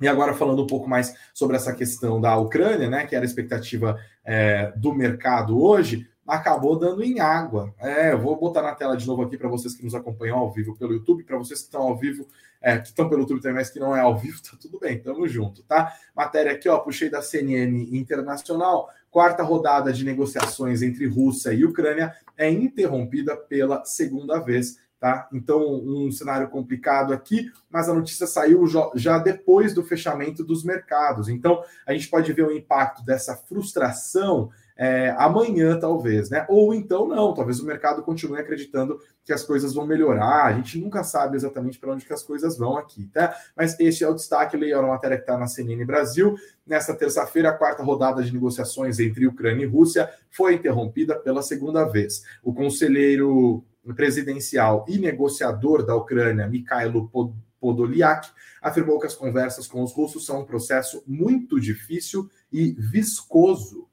E 0.01 0.07
agora 0.07 0.33
falando 0.33 0.63
um 0.63 0.67
pouco 0.67 0.89
mais 0.89 1.13
sobre 1.33 1.57
essa 1.57 1.73
questão 1.73 2.21
da 2.21 2.37
Ucrânia, 2.37 2.89
né, 2.89 3.05
que 3.05 3.15
era 3.15 3.25
a 3.25 3.27
expectativa 3.27 3.99
é, 4.23 4.71
do 4.77 4.93
mercado 4.93 5.61
hoje, 5.61 6.07
acabou 6.25 6.77
dando 6.77 7.03
em 7.03 7.19
água. 7.19 7.73
É, 7.77 8.13
eu 8.13 8.19
vou 8.19 8.39
botar 8.39 8.61
na 8.61 8.75
tela 8.75 8.95
de 8.95 9.05
novo 9.05 9.23
aqui 9.23 9.37
para 9.37 9.49
vocês 9.49 9.75
que 9.75 9.83
nos 9.83 9.95
acompanham 9.95 10.37
ao 10.37 10.51
vivo 10.51 10.75
pelo 10.77 10.93
YouTube, 10.93 11.23
para 11.23 11.37
vocês 11.37 11.59
que 11.59 11.65
estão 11.65 11.81
ao 11.81 11.97
vivo, 11.97 12.27
é, 12.61 12.77
que 12.77 12.87
estão 12.87 13.09
pelo 13.09 13.21
YouTube 13.21 13.41
também, 13.41 13.55
mas 13.55 13.69
que 13.69 13.79
não 13.79 13.95
é 13.95 13.99
ao 13.99 14.17
vivo, 14.17 14.39
tá 14.43 14.55
tudo 14.61 14.79
bem, 14.79 14.99
tamo 14.99 15.27
junto, 15.27 15.63
tá? 15.63 15.93
Matéria 16.15 16.51
aqui, 16.51 16.69
ó, 16.69 16.77
puxei 16.79 17.09
da 17.09 17.21
CNN 17.21 17.97
Internacional, 17.97 18.89
quarta 19.11 19.43
rodada 19.43 19.91
de 19.91 20.05
negociações 20.05 20.81
entre 20.81 21.07
Rússia 21.07 21.53
e 21.53 21.65
Ucrânia 21.65 22.13
é 22.37 22.49
interrompida 22.49 23.35
pela 23.35 23.83
segunda 23.85 24.39
vez. 24.39 24.77
Tá? 24.99 25.29
Então, 25.31 25.61
um 25.75 26.11
cenário 26.11 26.49
complicado 26.49 27.13
aqui, 27.13 27.49
mas 27.69 27.87
a 27.87 27.93
notícia 27.93 28.27
saiu 28.27 28.65
já 28.95 29.17
depois 29.17 29.73
do 29.73 29.81
fechamento 29.81 30.43
dos 30.43 30.61
mercados. 30.63 31.29
Então, 31.29 31.63
a 31.87 31.93
gente 31.93 32.09
pode 32.09 32.33
ver 32.33 32.45
o 32.45 32.51
impacto 32.51 33.01
dessa 33.05 33.33
frustração 33.33 34.49
é, 34.81 35.13
amanhã, 35.17 35.77
talvez, 35.77 36.29
né? 36.29 36.45
Ou 36.47 36.73
então 36.73 37.05
não, 37.05 37.33
talvez 37.33 37.59
o 37.59 37.65
mercado 37.65 38.01
continue 38.01 38.39
acreditando 38.39 38.97
que 39.25 39.33
as 39.33 39.43
coisas 39.43 39.73
vão 39.73 39.85
melhorar. 39.85 40.45
A 40.45 40.53
gente 40.53 40.79
nunca 40.79 41.03
sabe 41.03 41.35
exatamente 41.35 41.77
para 41.77 41.91
onde 41.91 42.05
que 42.05 42.13
as 42.13 42.23
coisas 42.23 42.57
vão 42.57 42.77
aqui, 42.77 43.09
tá? 43.13 43.35
Mas 43.57 43.77
este 43.77 44.05
é 44.05 44.07
o 44.07 44.13
destaque, 44.13 44.55
leia 44.55 44.77
a 44.77 44.81
matéria 44.81 45.17
que 45.17 45.23
está 45.23 45.37
na 45.37 45.47
CNN 45.47 45.83
Brasil. 45.83 46.33
Nesta 46.65 46.95
terça-feira, 46.95 47.49
a 47.49 47.57
quarta 47.57 47.83
rodada 47.83 48.23
de 48.23 48.33
negociações 48.33 49.01
entre 49.01 49.27
Ucrânia 49.27 49.65
e 49.65 49.67
Rússia 49.67 50.09
foi 50.31 50.53
interrompida 50.53 51.13
pela 51.19 51.41
segunda 51.41 51.83
vez. 51.83 52.23
O 52.41 52.53
conselheiro 52.53 53.65
presidencial 53.97 54.85
e 54.87 54.97
negociador 54.97 55.85
da 55.85 55.93
Ucrânia, 55.93 56.47
Mikhailo 56.47 57.11
Podolyak, 57.59 58.29
afirmou 58.61 58.97
que 58.97 59.07
as 59.07 59.15
conversas 59.15 59.67
com 59.67 59.83
os 59.83 59.91
russos 59.91 60.25
são 60.25 60.39
um 60.39 60.45
processo 60.45 61.03
muito 61.05 61.59
difícil 61.59 62.29
e 62.49 62.71
viscoso 62.79 63.88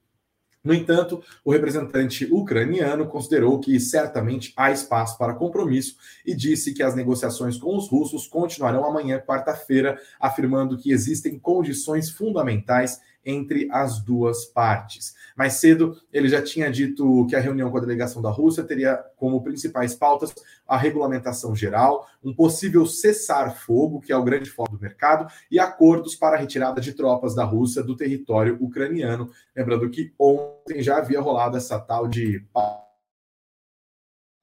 no 0.66 0.74
entanto, 0.74 1.22
o 1.44 1.52
representante 1.52 2.24
ucraniano 2.24 3.06
considerou 3.06 3.60
que 3.60 3.78
certamente 3.78 4.52
há 4.56 4.72
espaço 4.72 5.16
para 5.16 5.32
compromisso 5.32 5.96
e 6.26 6.34
disse 6.34 6.74
que 6.74 6.82
as 6.82 6.92
negociações 6.92 7.56
com 7.56 7.76
os 7.76 7.88
russos 7.88 8.26
continuarão 8.26 8.84
amanhã, 8.84 9.20
quarta-feira, 9.20 9.96
afirmando 10.18 10.76
que 10.76 10.90
existem 10.90 11.38
condições 11.38 12.10
fundamentais 12.10 13.00
entre 13.26 13.68
as 13.70 14.00
duas 14.00 14.44
partes. 14.44 15.14
Mais 15.36 15.54
cedo, 15.54 16.00
ele 16.12 16.28
já 16.28 16.40
tinha 16.40 16.70
dito 16.70 17.26
que 17.28 17.34
a 17.34 17.40
reunião 17.40 17.70
com 17.70 17.76
a 17.76 17.80
delegação 17.80 18.22
da 18.22 18.30
Rússia 18.30 18.62
teria 18.62 18.96
como 19.16 19.42
principais 19.42 19.94
pautas 19.94 20.32
a 20.66 20.76
regulamentação 20.76 21.54
geral, 21.54 22.06
um 22.24 22.32
possível 22.32 22.86
cessar-fogo, 22.86 24.00
que 24.00 24.12
é 24.12 24.16
o 24.16 24.24
grande 24.24 24.48
foco 24.48 24.76
do 24.76 24.80
mercado, 24.80 25.30
e 25.50 25.58
acordos 25.58 26.14
para 26.14 26.36
a 26.36 26.38
retirada 26.38 26.80
de 26.80 26.92
tropas 26.92 27.34
da 27.34 27.44
Rússia 27.44 27.82
do 27.82 27.96
território 27.96 28.56
ucraniano. 28.60 29.30
Lembrando 29.54 29.90
que 29.90 30.12
ontem 30.18 30.82
já 30.82 30.98
havia 30.98 31.20
rolado 31.20 31.56
essa 31.56 31.78
tal 31.78 32.06
de 32.08 32.44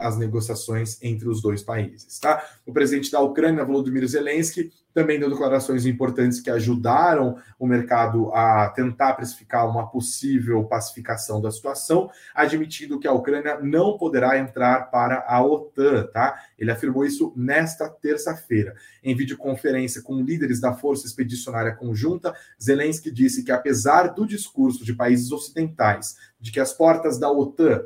as 0.04 0.18
negociações 0.18 1.02
entre 1.02 1.28
os 1.30 1.42
dois 1.42 1.64
países. 1.64 2.20
Tá? 2.20 2.44
O 2.66 2.74
presidente 2.74 3.12
da 3.12 3.22
Ucrânia, 3.22 3.64
Volodymyr 3.64 4.06
Zelensky, 4.08 4.72
também 4.94 5.20
deu 5.20 5.30
declarações 5.30 5.86
importantes 5.86 6.40
que 6.40 6.50
ajudaram 6.50 7.38
o 7.58 7.66
mercado 7.66 8.32
a 8.34 8.70
tentar 8.70 9.14
precificar 9.14 9.68
uma 9.68 9.90
possível 9.90 10.64
pacificação 10.66 11.42
da 11.42 11.50
situação, 11.50 12.12
admitindo 12.36 13.00
que 13.00 13.08
a 13.08 13.12
Ucrânia 13.12 13.60
não 13.60 13.98
poderá 13.98 14.38
entrar 14.38 14.92
para 14.92 15.26
a 15.28 15.44
OTAN, 15.44 16.08
tá? 16.14 16.40
Ele 16.60 16.72
afirmou 16.72 17.06
isso 17.06 17.34
nesta 17.36 17.90
terça-feira. 17.90 18.76
Em 19.04 19.16
videoconferência 19.16 20.02
com 20.02 20.22
líderes 20.22 20.62
da 20.62 20.74
Força 20.74 21.08
Expedicionária 21.08 21.76
Conjunta, 21.76 22.34
Zelensky 22.62 23.10
disse 23.10 23.44
que 23.44 23.52
apesar 23.52 24.10
do 24.10 24.28
discurso 24.28 24.86
de 24.86 24.94
países 24.94 25.32
ocidentais 25.32 26.16
de 26.40 26.52
que 26.52 26.60
as 26.60 26.74
portas 26.74 27.18
da 27.18 27.32
OTAN 27.32 27.84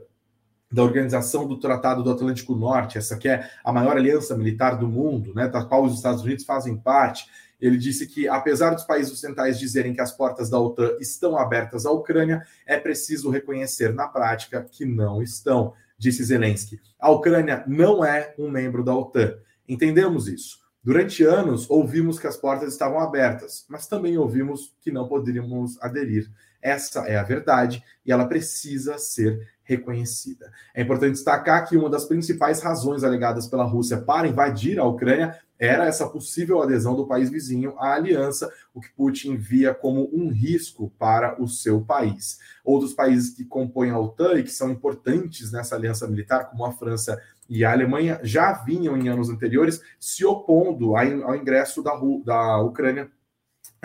da 0.71 0.83
Organização 0.83 1.47
do 1.47 1.59
Tratado 1.59 2.03
do 2.03 2.11
Atlântico 2.11 2.55
Norte, 2.55 2.97
essa 2.97 3.17
que 3.17 3.29
é 3.29 3.49
a 3.63 3.71
maior 3.71 3.95
aliança 3.95 4.37
militar 4.37 4.77
do 4.77 4.87
mundo, 4.87 5.33
né, 5.33 5.47
da 5.47 5.63
qual 5.63 5.83
os 5.83 5.95
Estados 5.95 6.23
Unidos 6.23 6.43
fazem 6.43 6.75
parte. 6.75 7.27
Ele 7.59 7.77
disse 7.77 8.05
que, 8.05 8.27
apesar 8.27 8.71
dos 8.71 8.83
países 8.83 9.11
ocidentais 9.11 9.57
dizerem 9.57 9.93
que 9.93 10.01
as 10.01 10.11
portas 10.11 10.49
da 10.49 10.59
OTAN 10.59 10.97
estão 10.99 11.37
abertas 11.37 11.85
à 11.85 11.91
Ucrânia, 11.91 12.45
é 12.65 12.77
preciso 12.77 13.29
reconhecer 13.29 13.93
na 13.93 14.07
prática 14.07 14.67
que 14.69 14.85
não 14.85 15.23
estão, 15.23 15.73
disse 15.97 16.23
Zelensky. 16.23 16.79
A 16.99 17.09
Ucrânia 17.09 17.63
não 17.65 18.05
é 18.05 18.33
um 18.37 18.49
membro 18.49 18.83
da 18.83 18.95
OTAN. 18.95 19.35
Entendemos 19.67 20.27
isso. 20.27 20.59
Durante 20.83 21.23
anos, 21.23 21.69
ouvimos 21.69 22.19
que 22.19 22.27
as 22.27 22.37
portas 22.37 22.71
estavam 22.71 22.99
abertas, 22.99 23.65
mas 23.67 23.87
também 23.87 24.17
ouvimos 24.17 24.73
que 24.79 24.91
não 24.91 25.07
poderíamos 25.07 25.81
aderir. 25.81 26.31
Essa 26.61 27.01
é 27.07 27.17
a 27.17 27.23
verdade 27.23 27.83
e 28.05 28.11
ela 28.11 28.25
precisa 28.25 28.97
ser 28.97 29.49
reconhecida. 29.67 30.49
É 30.73 30.81
importante 30.81 31.11
destacar 31.11 31.67
que 31.67 31.77
uma 31.77 31.89
das 31.89 32.05
principais 32.05 32.61
razões 32.61 33.03
alegadas 33.03 33.47
pela 33.47 33.65
Rússia 33.65 33.97
para 33.97 34.27
invadir 34.27 34.79
a 34.79 34.85
Ucrânia 34.85 35.37
era 35.59 35.85
essa 35.85 36.07
possível 36.07 36.61
adesão 36.61 36.95
do 36.95 37.07
país 37.07 37.29
vizinho 37.29 37.75
à 37.77 37.93
aliança, 37.93 38.49
o 38.73 38.79
que 38.79 38.89
Putin 38.95 39.35
via 39.35 39.73
como 39.73 40.09
um 40.13 40.29
risco 40.29 40.91
para 40.97 41.41
o 41.41 41.47
seu 41.47 41.81
país. 41.81 42.39
Outros 42.63 42.93
países 42.93 43.35
que 43.35 43.43
compõem 43.43 43.89
a 43.89 43.99
OTAN 43.99 44.39
e 44.39 44.43
que 44.43 44.51
são 44.51 44.69
importantes 44.69 45.51
nessa 45.51 45.75
aliança 45.75 46.07
militar, 46.07 46.49
como 46.49 46.63
a 46.63 46.71
França 46.71 47.19
e 47.49 47.65
a 47.65 47.71
Alemanha, 47.71 48.19
já 48.23 48.53
vinham 48.53 48.95
em 48.95 49.09
anos 49.09 49.29
anteriores 49.29 49.81
se 49.99 50.23
opondo 50.23 50.95
ao 50.95 51.35
ingresso 51.35 51.81
da, 51.81 51.93
da 52.23 52.61
Ucrânia 52.61 53.09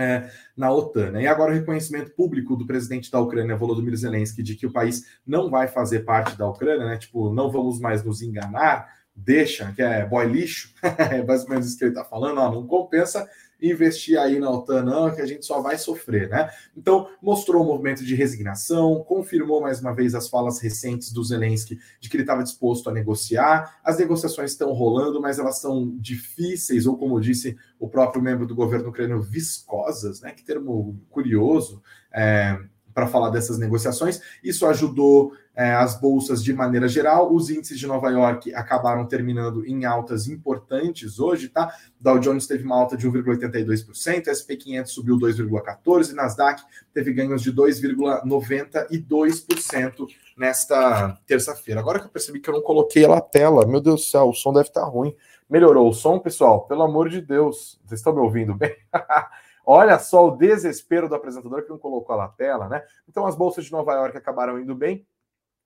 é, 0.03 0.31
na 0.57 0.73
OTAN. 0.73 1.13
Né? 1.13 1.23
E 1.23 1.27
agora 1.27 1.53
o 1.53 1.55
reconhecimento 1.55 2.11
público 2.13 2.57
do 2.57 2.67
presidente 2.67 3.11
da 3.11 3.21
Ucrânia, 3.21 3.57
Volodymyr 3.57 3.97
Zelensky, 3.97 4.43
de 4.43 4.57
que 4.57 4.67
o 4.67 4.73
país 4.73 5.07
não 5.27 5.49
vai 5.49 5.69
fazer 5.69 6.01
parte 6.01 6.37
da 6.37 6.49
Ucrânia, 6.49 6.87
né? 6.87 6.97
tipo, 6.97 7.33
não 7.33 7.51
vamos 7.51 7.81
mais 7.81 8.05
nos 8.05 8.23
enganar, 8.23 9.02
deixa, 9.15 9.73
que 9.73 9.83
é 9.83 10.07
boy 10.07 10.27
lixo, 10.27 10.73
é 10.83 11.23
basicamente 11.23 11.65
isso 11.65 11.79
que 11.79 11.85
ele 11.85 11.93
está 11.93 12.05
falando, 12.05 12.39
ó, 12.39 12.51
não 12.51 12.67
compensa 12.67 13.29
investir 13.63 14.19
aí 14.19 14.41
na 14.41 14.51
OTAN, 14.51 14.83
não, 14.83 15.15
que 15.15 15.21
a 15.21 15.27
gente 15.27 15.47
só 15.47 15.61
vai 15.61 15.79
sofrer, 15.79 16.29
né? 16.29 16.51
Então, 16.77 17.09
mostrou 17.23 17.63
um 17.63 17.67
movimento 17.67 18.05
de 18.05 18.15
resignação, 18.15 19.05
confirmou 19.05 19.61
mais 19.61 19.81
uma 19.81 19.95
vez 19.95 20.15
as 20.15 20.29
falas 20.29 20.59
recentes 20.59 21.13
do 21.13 21.23
Zelensky 21.23 21.79
de 22.01 22.09
que 22.09 22.17
ele 22.17 22.25
estava 22.25 22.43
disposto 22.43 22.91
a 22.91 22.93
negociar. 22.93 23.79
As 23.85 23.99
negociações 23.99 24.51
estão 24.51 24.73
rolando, 24.73 25.21
mas 25.21 25.39
elas 25.39 25.61
são 25.61 25.97
difíceis, 25.99 26.87
ou 26.87 26.99
como 26.99 27.21
disse 27.21 27.57
o 27.79 27.89
próprio 27.89 28.21
membro 28.21 28.47
do 28.47 28.55
governo 28.55 28.89
ucraniano, 28.89 29.23
viscosas, 29.23 30.21
né? 30.21 30.33
Que 30.33 30.43
termo 30.43 31.01
curioso. 31.09 31.81
É, 32.13 32.59
para 32.93 33.07
falar 33.07 33.31
dessas 33.31 33.59
negociações. 33.59 34.21
Isso 34.45 34.67
ajudou 34.67 35.33
é, 35.55 35.75
as 35.75 36.01
bolsas 36.01 36.43
de 36.43 36.51
maneira 36.53 36.89
geral. 36.89 37.33
Os 37.33 37.49
índices 37.51 37.79
de 37.79 37.87
Nova 37.87 38.11
York 38.11 38.53
acabaram 38.55 39.07
terminando 39.07 39.65
em 39.67 39.85
altas 39.85 40.27
importantes 40.29 41.21
hoje, 41.21 41.49
tá? 41.49 41.73
Dow 42.01 42.19
Jones 42.19 42.47
teve 42.47 42.65
uma 42.65 42.77
alta 42.77 42.97
de 42.97 43.07
1,82%, 43.09 44.33
SP 44.33 44.57
500 44.57 44.93
subiu 44.93 45.19
2,14%, 45.19 46.15
Nasdaq 46.15 46.63
teve 46.93 47.13
ganhos 47.13 47.43
de 47.43 47.53
2,92% 47.53 50.07
nesta 50.37 51.17
terça-feira. 51.27 51.81
Agora 51.81 52.01
que 52.01 52.07
eu 52.07 52.11
percebi 52.11 52.41
que 52.41 52.49
eu 52.49 52.55
não 52.55 52.63
coloquei 52.63 53.05
ela 53.05 53.17
na 53.17 53.21
tela, 53.21 53.67
meu 53.67 53.81
Deus 53.81 54.01
do 54.01 54.07
céu, 54.07 54.31
o 54.31 54.35
som 54.35 54.53
deve 54.53 54.69
estar 54.69 54.85
ruim. 54.85 55.15
Melhorou 55.49 55.89
o 55.89 55.93
som, 55.93 56.19
pessoal? 56.19 56.67
Pelo 56.67 56.83
amor 56.83 57.09
de 57.11 57.21
Deus, 57.21 57.79
vocês 57.85 58.01
estão 58.01 58.15
me 58.15 58.21
ouvindo 58.21 58.55
bem? 58.55 58.75
Olha 59.65 59.97
só 59.99 60.27
o 60.27 60.37
desespero 60.37 61.09
do 61.09 61.15
apresentador 61.15 61.63
que 61.63 61.71
não 61.71 61.79
colocou 61.79 62.19
a 62.19 62.27
tela, 62.27 62.69
né? 62.69 62.83
Então 63.09 63.25
as 63.27 63.37
bolsas 63.37 63.67
de 63.67 63.73
Nova 63.73 63.93
York 63.93 64.17
acabaram 64.17 64.59
indo 64.59 64.75
bem 64.75 65.07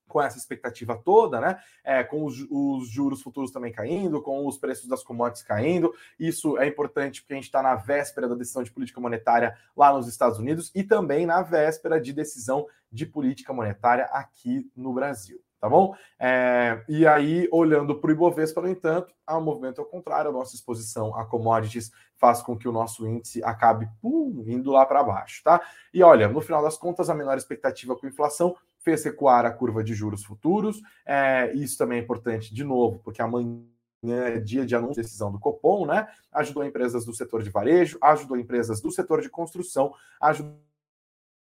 com 0.09 0.21
essa 0.21 0.39
expectativa 0.39 0.97
toda, 0.97 1.41
né? 1.41 1.59
É, 1.85 2.03
com 2.03 2.25
os, 2.25 2.47
os, 2.51 2.89
juros 2.89 3.23
futuros 3.23 3.51
também 3.51 3.73
caindo, 3.73 4.23
com 4.23 4.47
os 4.47 4.59
preços 4.59 4.89
das 4.89 5.03
commodities 5.03 5.43
caindo. 5.43 5.93
Isso 6.19 6.59
é 6.59 6.67
importante 6.67 7.23
porque 7.23 7.35
a 7.35 7.37
gente 7.37 7.45
está 7.45 7.63
na 7.63 7.75
véspera 7.75 8.29
da 8.29 8.35
decisão 8.35 8.63
de 8.63 8.71
política 8.71 9.01
monetária 9.01 9.57
lá 9.77 9.93
nos 9.93 10.09
Estados 10.09 10.39
Unidos 10.39 10.71
e 10.75 10.83
também 10.83 11.27
na 11.27 11.43
véspera 11.43 12.01
de 12.01 12.13
decisão 12.13 12.67
de 12.91 13.07
política 13.07 13.53
monetária 13.53 14.05
aqui 14.07 14.71
no 14.77 14.93
Brasil 14.93 15.41
tá 15.61 15.69
bom? 15.69 15.95
É, 16.19 16.85
e 16.89 17.07
aí, 17.07 17.49
olhando 17.51 17.99
para 17.99 18.09
o 18.09 18.13
Ibovespa, 18.13 18.61
no 18.61 18.69
entanto, 18.69 19.13
há 19.27 19.37
um 19.37 19.43
movimento 19.43 19.81
ao 19.81 19.87
contrário, 19.87 20.31
a 20.31 20.33
nossa 20.33 20.55
exposição 20.55 21.15
a 21.17 21.25
commodities 21.25 21.91
faz 22.17 22.41
com 22.41 22.57
que 22.57 22.69
o 22.69 22.73
nosso 22.73 23.07
índice 23.07 23.43
acabe 23.43 23.89
pum, 24.01 24.45
indo 24.47 24.71
lá 24.71 24.87
para 24.87 25.03
baixo, 25.03 25.43
tá? 25.43 25.61
E 25.93 26.03
olha, 26.03 26.29
no 26.29 26.41
final 26.41 26.63
das 26.63 26.77
contas, 26.77 27.11
a 27.11 27.15
menor 27.15 27.37
expectativa 27.37 27.97
com 27.97 28.07
inflação 28.07 28.57
fez 28.87 29.05
recuar 29.05 29.45
a 29.45 29.50
curva 29.50 29.83
de 29.83 29.95
juros 29.95 30.23
futuros, 30.23 30.81
é, 31.05 31.52
isso 31.55 31.76
também 31.76 31.99
é 31.99 32.02
importante, 32.02 32.55
de 32.55 32.62
novo, 32.62 33.00
porque 33.00 33.21
amanhã 33.21 33.66
é 34.05 34.38
dia 34.38 34.64
de 34.64 34.76
anúncio 34.76 34.95
de 34.95 35.02
decisão 35.02 35.33
do 35.33 35.40
Copom, 35.40 35.85
né? 35.85 36.07
Ajudou 36.31 36.64
empresas 36.64 37.05
do 37.05 37.12
setor 37.12 37.43
de 37.43 37.50
varejo, 37.50 37.99
ajudou 38.00 38.37
empresas 38.37 38.81
do 38.81 38.93
setor 38.93 39.21
de 39.21 39.28
construção, 39.28 39.93
ajudou 40.21 40.55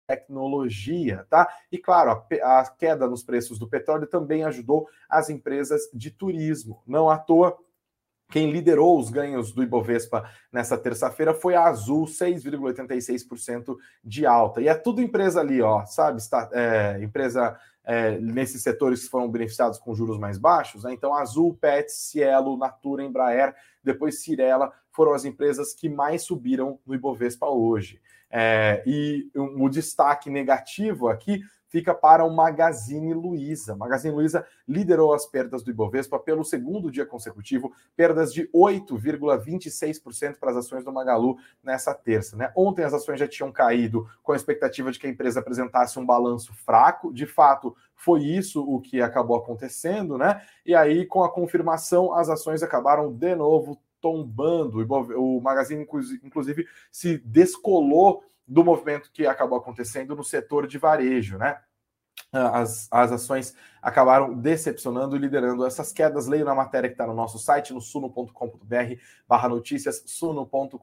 tecnologia, 0.07 1.27
tá? 1.29 1.49
E 1.69 1.77
claro, 1.77 2.11
a, 2.11 2.59
a, 2.59 2.69
queda 2.69 3.09
nos 3.09 3.23
preços 3.23 3.59
do 3.59 3.67
petróleo 3.67 4.07
também 4.07 4.45
ajudou 4.45 4.87
as 5.09 5.29
empresas 5.29 5.89
de 5.93 6.11
turismo. 6.11 6.81
Não 6.87 7.09
à 7.09 7.17
toa, 7.17 7.57
quem 8.29 8.51
liderou 8.51 8.99
os 8.99 9.09
ganhos 9.09 9.51
do 9.51 9.61
Ibovespa 9.61 10.27
nessa 10.51 10.77
terça-feira 10.77 11.33
foi 11.33 11.55
a 11.55 11.65
Azul, 11.65 12.05
6,86% 12.05 13.75
de 14.03 14.25
alta. 14.25 14.61
E 14.61 14.67
é 14.67 14.73
tudo 14.73 15.01
empresa 15.01 15.39
ali, 15.39 15.61
ó, 15.61 15.85
sabe? 15.85 16.19
Está, 16.19 16.49
é, 16.51 16.99
empresa 17.03 17.57
é, 17.83 18.17
nesses 18.17 18.63
setores 18.63 19.03
que 19.03 19.09
foram 19.09 19.29
beneficiados 19.29 19.77
com 19.77 19.93
juros 19.93 20.17
mais 20.17 20.37
baixos. 20.37 20.83
Né? 20.83 20.93
Então, 20.93 21.13
Azul, 21.13 21.57
Pets, 21.59 21.93
Cielo, 21.93 22.57
Natura, 22.57 23.03
Embraer, 23.03 23.53
depois 23.83 24.21
Cirela 24.23 24.71
foram 24.91 25.13
as 25.13 25.25
empresas 25.25 25.73
que 25.73 25.89
mais 25.89 26.23
subiram 26.23 26.79
no 26.85 26.95
Ibovespa 26.95 27.47
hoje. 27.47 28.01
É, 28.31 28.81
e 28.85 29.29
o 29.35 29.69
destaque 29.69 30.29
negativo 30.29 31.07
aqui 31.07 31.43
fica 31.73 31.91
para 31.91 32.23
o 32.23 32.29
Magazine 32.29 33.15
Luiza. 33.15 33.75
Magazine 33.75 34.13
Luiza 34.13 34.45
liderou 34.67 35.11
as 35.11 35.25
perdas 35.25 35.63
do 35.63 35.71
Ibovespa 35.71 36.19
pelo 36.19 36.45
segundo 36.45 36.91
dia 36.91 37.03
consecutivo, 37.03 37.73
perdas 37.95 38.31
de 38.31 38.47
8,26% 38.49 40.37
para 40.39 40.51
as 40.51 40.57
ações 40.57 40.85
do 40.85 40.93
Magalu 40.93 41.35
nessa 41.63 41.91
terça. 41.91 42.37
Né? 42.37 42.51
Ontem 42.55 42.83
as 42.83 42.93
ações 42.93 43.19
já 43.19 43.27
tinham 43.27 43.51
caído 43.51 44.07
com 44.21 44.33
a 44.33 44.35
expectativa 44.35 44.91
de 44.91 44.99
que 44.99 45.07
a 45.07 45.09
empresa 45.09 45.39
apresentasse 45.39 45.97
um 45.97 46.05
balanço 46.05 46.53
fraco. 46.63 47.11
De 47.11 47.25
fato, 47.25 47.75
foi 47.95 48.21
isso 48.21 48.61
o 48.63 48.79
que 48.79 49.01
acabou 49.01 49.35
acontecendo, 49.35 50.15
né? 50.15 50.43
E 50.63 50.75
aí, 50.75 51.07
com 51.07 51.23
a 51.23 51.31
confirmação, 51.31 52.13
as 52.13 52.29
ações 52.29 52.61
acabaram 52.61 53.11
de 53.11 53.35
novo 53.35 53.81
tombando. 53.99 54.85
O 55.17 55.41
Magazine, 55.41 55.87
inclusive, 56.23 56.67
se 56.91 57.17
descolou 57.19 58.23
do 58.47 58.63
movimento 58.63 59.11
que 59.11 59.25
acabou 59.25 59.57
acontecendo 59.57 60.15
no 60.15 60.23
setor 60.23 60.67
de 60.67 60.77
varejo, 60.77 61.37
né? 61.37 61.59
As, 62.33 62.87
as 62.91 63.11
ações 63.11 63.55
acabaram 63.79 64.33
decepcionando 64.33 65.15
e 65.15 65.19
liderando 65.19 65.65
essas 65.65 65.93
quedas. 65.93 66.25
Leio 66.25 66.45
na 66.45 66.55
matéria 66.55 66.89
que 66.89 66.95
está 66.95 67.05
no 67.05 67.13
nosso 67.13 67.37
site, 67.37 67.73
no 67.73 67.81
suno.com.br 67.81 68.95
barra 69.27 69.49
notícias, 69.49 70.01
suno.com.br 70.07 70.77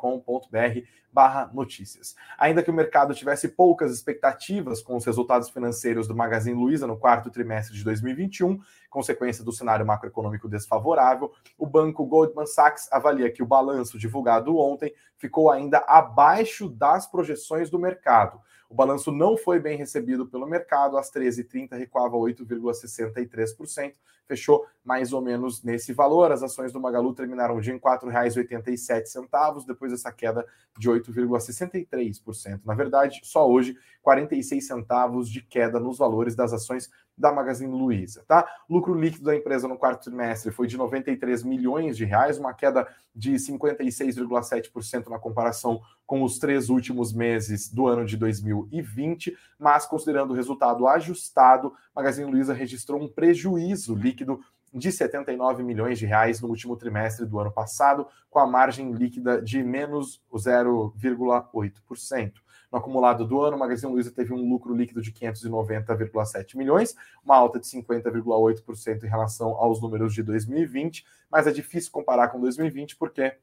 barra 1.13 1.51
notícias. 1.53 2.15
Ainda 2.39 2.63
que 2.63 2.71
o 2.71 2.75
mercado 2.75 3.15
tivesse 3.15 3.49
poucas 3.49 3.93
expectativas 3.93 4.81
com 4.81 4.97
os 4.97 5.05
resultados 5.05 5.49
financeiros 5.49 6.07
do 6.07 6.15
Magazine 6.15 6.57
Luiza 6.57 6.87
no 6.87 6.97
quarto 6.97 7.31
trimestre 7.31 7.77
de 7.77 7.83
2021, 7.83 8.61
consequência 8.89 9.43
do 9.43 9.51
cenário 9.51 9.85
macroeconômico 9.85 10.49
desfavorável, 10.49 11.33
o 11.59 11.67
banco 11.67 12.07
Goldman 12.07 12.47
Sachs 12.47 12.89
avalia 12.93 13.31
que 13.31 13.43
o 13.43 13.47
balanço 13.47 13.99
divulgado 13.99 14.57
ontem 14.57 14.95
ficou 15.17 15.51
ainda 15.51 15.79
abaixo 15.79 16.69
das 16.69 17.07
projeções 17.07 17.71
do 17.71 17.79
mercado. 17.79 18.41
O 18.71 18.75
balanço 18.75 19.11
não 19.11 19.37
foi 19.37 19.59
bem 19.59 19.77
recebido 19.77 20.25
pelo 20.29 20.47
mercado, 20.47 20.97
às 20.97 21.11
13h30 21.11 21.77
recuava 21.77 22.17
8,63%, 22.17 23.95
fechou 24.29 24.65
mais 24.85 25.13
ou 25.13 25.21
menos 25.21 25.61
nesse 25.65 25.93
valor. 25.93 26.31
As 26.31 26.41
ações 26.41 26.73
do 26.73 26.79
Magalu 26.79 27.13
terminaram 27.13 27.57
o 27.57 27.61
dia 27.61 27.73
em 27.73 27.79
R$ 27.79 27.83
4,87, 27.83 29.67
depois 29.67 29.91
dessa 29.91 30.13
queda 30.13 30.47
de 30.79 30.89
8,63%. 30.89 32.61
Na 32.65 32.75
verdade, 32.75 33.21
só 33.25 33.51
hoje, 33.51 33.77
46 34.03 34.65
centavos 34.65 35.29
de 35.29 35.43
queda 35.43 35.81
nos 35.81 35.99
valores 35.99 36.37
das 36.37 36.53
ações 36.53 36.89
da 37.19 37.33
Magazine 37.33 37.77
Luiza, 37.77 38.25
tá? 38.27 38.49
Lucro 38.69 38.95
líquido 38.95 39.25
da 39.25 39.37
empresa 39.37 39.67
no 39.67 39.77
quarto 39.77 40.05
trimestre 40.05 40.53
foi 40.53 40.69
de 40.69 40.77
93 40.77 41.43
milhões 41.43 41.97
de 41.97 42.05
reais, 42.05 42.39
uma 42.39 42.55
queda 42.55 42.89
de 43.15 43.35
56,7% 43.35 45.09
na 45.09 45.19
comparação 45.19 45.83
com 46.11 46.25
os 46.25 46.41
três 46.41 46.69
últimos 46.69 47.13
meses 47.13 47.73
do 47.73 47.87
ano 47.87 48.05
de 48.05 48.17
2020, 48.17 49.33
mas 49.57 49.87
considerando 49.87 50.33
o 50.33 50.35
resultado 50.35 50.89
ajustado, 50.89 51.73
Magazine 51.95 52.29
Luiza 52.29 52.53
registrou 52.53 53.01
um 53.01 53.07
prejuízo 53.07 53.95
líquido 53.95 54.41
de 54.75 54.91
79 54.91 55.63
milhões 55.63 56.01
de 56.01 56.07
reais 56.07 56.41
no 56.41 56.49
último 56.49 56.77
trimestre 56.77 57.25
do 57.25 57.39
ano 57.39 57.53
passado, 57.53 58.09
com 58.29 58.41
a 58.41 58.47
margem 58.47 58.91
líquida 58.91 59.41
de 59.41 59.63
menos 59.63 60.21
0,8%. 60.35 62.33
No 62.73 62.79
acumulado 62.79 63.25
do 63.25 63.41
ano, 63.41 63.57
o 63.57 63.61
Magazine 63.61 63.93
Luiza 63.93 64.11
teve 64.11 64.35
um 64.35 64.49
lucro 64.49 64.75
líquido 64.75 65.01
de 65.01 65.13
590,7 65.13 66.57
milhões, 66.57 66.97
uma 67.25 67.37
alta 67.37 67.61
de 67.61 67.67
50,8% 67.67 69.05
em 69.05 69.09
relação 69.09 69.51
aos 69.51 69.81
números 69.81 70.13
de 70.13 70.25
2020, 70.25 71.07
mas 71.31 71.47
é 71.47 71.53
difícil 71.53 71.93
comparar 71.93 72.31
com 72.31 72.41
2020 72.41 72.97
porque 72.97 73.37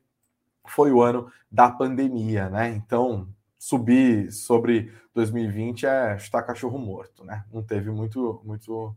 foi 0.68 0.92
o 0.92 1.02
ano 1.02 1.32
da 1.52 1.70
pandemia, 1.70 2.50
né? 2.50 2.70
Então, 2.70 3.28
subir 3.58 4.32
sobre 4.32 4.92
2020 5.14 5.86
é 5.86 6.18
chutar 6.18 6.44
cachorro 6.44 6.78
morto, 6.78 7.24
né? 7.24 7.44
Não 7.52 7.64
teve 7.64 7.90
muito 7.92 8.42
muito 8.46 8.96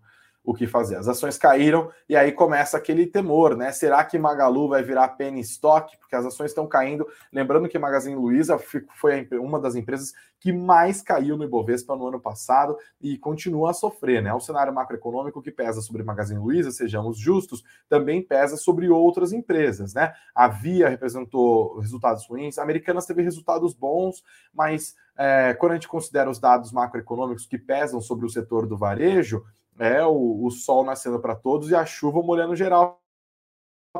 o 0.50 0.54
que 0.54 0.66
fazer. 0.66 0.96
As 0.96 1.06
ações 1.06 1.38
caíram 1.38 1.90
e 2.08 2.16
aí 2.16 2.32
começa 2.32 2.76
aquele 2.76 3.06
temor, 3.06 3.56
né? 3.56 3.70
Será 3.70 4.04
que 4.04 4.18
Magalu 4.18 4.68
vai 4.68 4.82
virar 4.82 5.08
penny 5.10 5.40
stock? 5.40 5.96
Porque 5.98 6.16
as 6.16 6.26
ações 6.26 6.50
estão 6.50 6.66
caindo. 6.66 7.06
Lembrando 7.32 7.68
que 7.68 7.78
Magazine 7.78 8.16
Luiza 8.16 8.58
foi 8.96 9.28
uma 9.32 9.60
das 9.60 9.76
empresas 9.76 10.12
que 10.40 10.52
mais 10.52 11.02
caiu 11.02 11.36
no 11.36 11.44
Ibovespa 11.44 11.94
no 11.94 12.08
ano 12.08 12.18
passado 12.18 12.76
e 13.00 13.16
continua 13.18 13.70
a 13.70 13.74
sofrer, 13.74 14.22
né? 14.22 14.32
O 14.32 14.40
cenário 14.40 14.72
macroeconômico 14.72 15.42
que 15.42 15.52
pesa 15.52 15.82
sobre 15.82 16.02
Magazine 16.02 16.40
Luiza, 16.40 16.72
sejamos 16.72 17.18
justos, 17.18 17.62
também 17.88 18.22
pesa 18.22 18.56
sobre 18.56 18.88
outras 18.88 19.32
empresas, 19.32 19.94
né? 19.94 20.12
A 20.34 20.48
Via 20.48 20.88
representou 20.88 21.78
resultados 21.78 22.26
ruins, 22.26 22.58
a 22.58 22.62
Americanas 22.62 23.06
teve 23.06 23.22
resultados 23.22 23.74
bons, 23.74 24.24
mas 24.52 24.96
é, 25.16 25.52
quando 25.54 25.72
a 25.72 25.74
gente 25.74 25.88
considera 25.88 26.30
os 26.30 26.38
dados 26.38 26.72
macroeconômicos 26.72 27.46
que 27.46 27.58
pesam 27.58 28.00
sobre 28.00 28.24
o 28.24 28.30
setor 28.30 28.66
do 28.66 28.78
varejo, 28.78 29.44
é 29.80 30.04
o, 30.04 30.44
o 30.44 30.50
sol 30.50 30.84
nascendo 30.84 31.18
para 31.18 31.34
todos 31.34 31.70
e 31.70 31.74
a 31.74 31.86
chuva 31.86 32.22
molhando 32.22 32.54
geral 32.54 33.00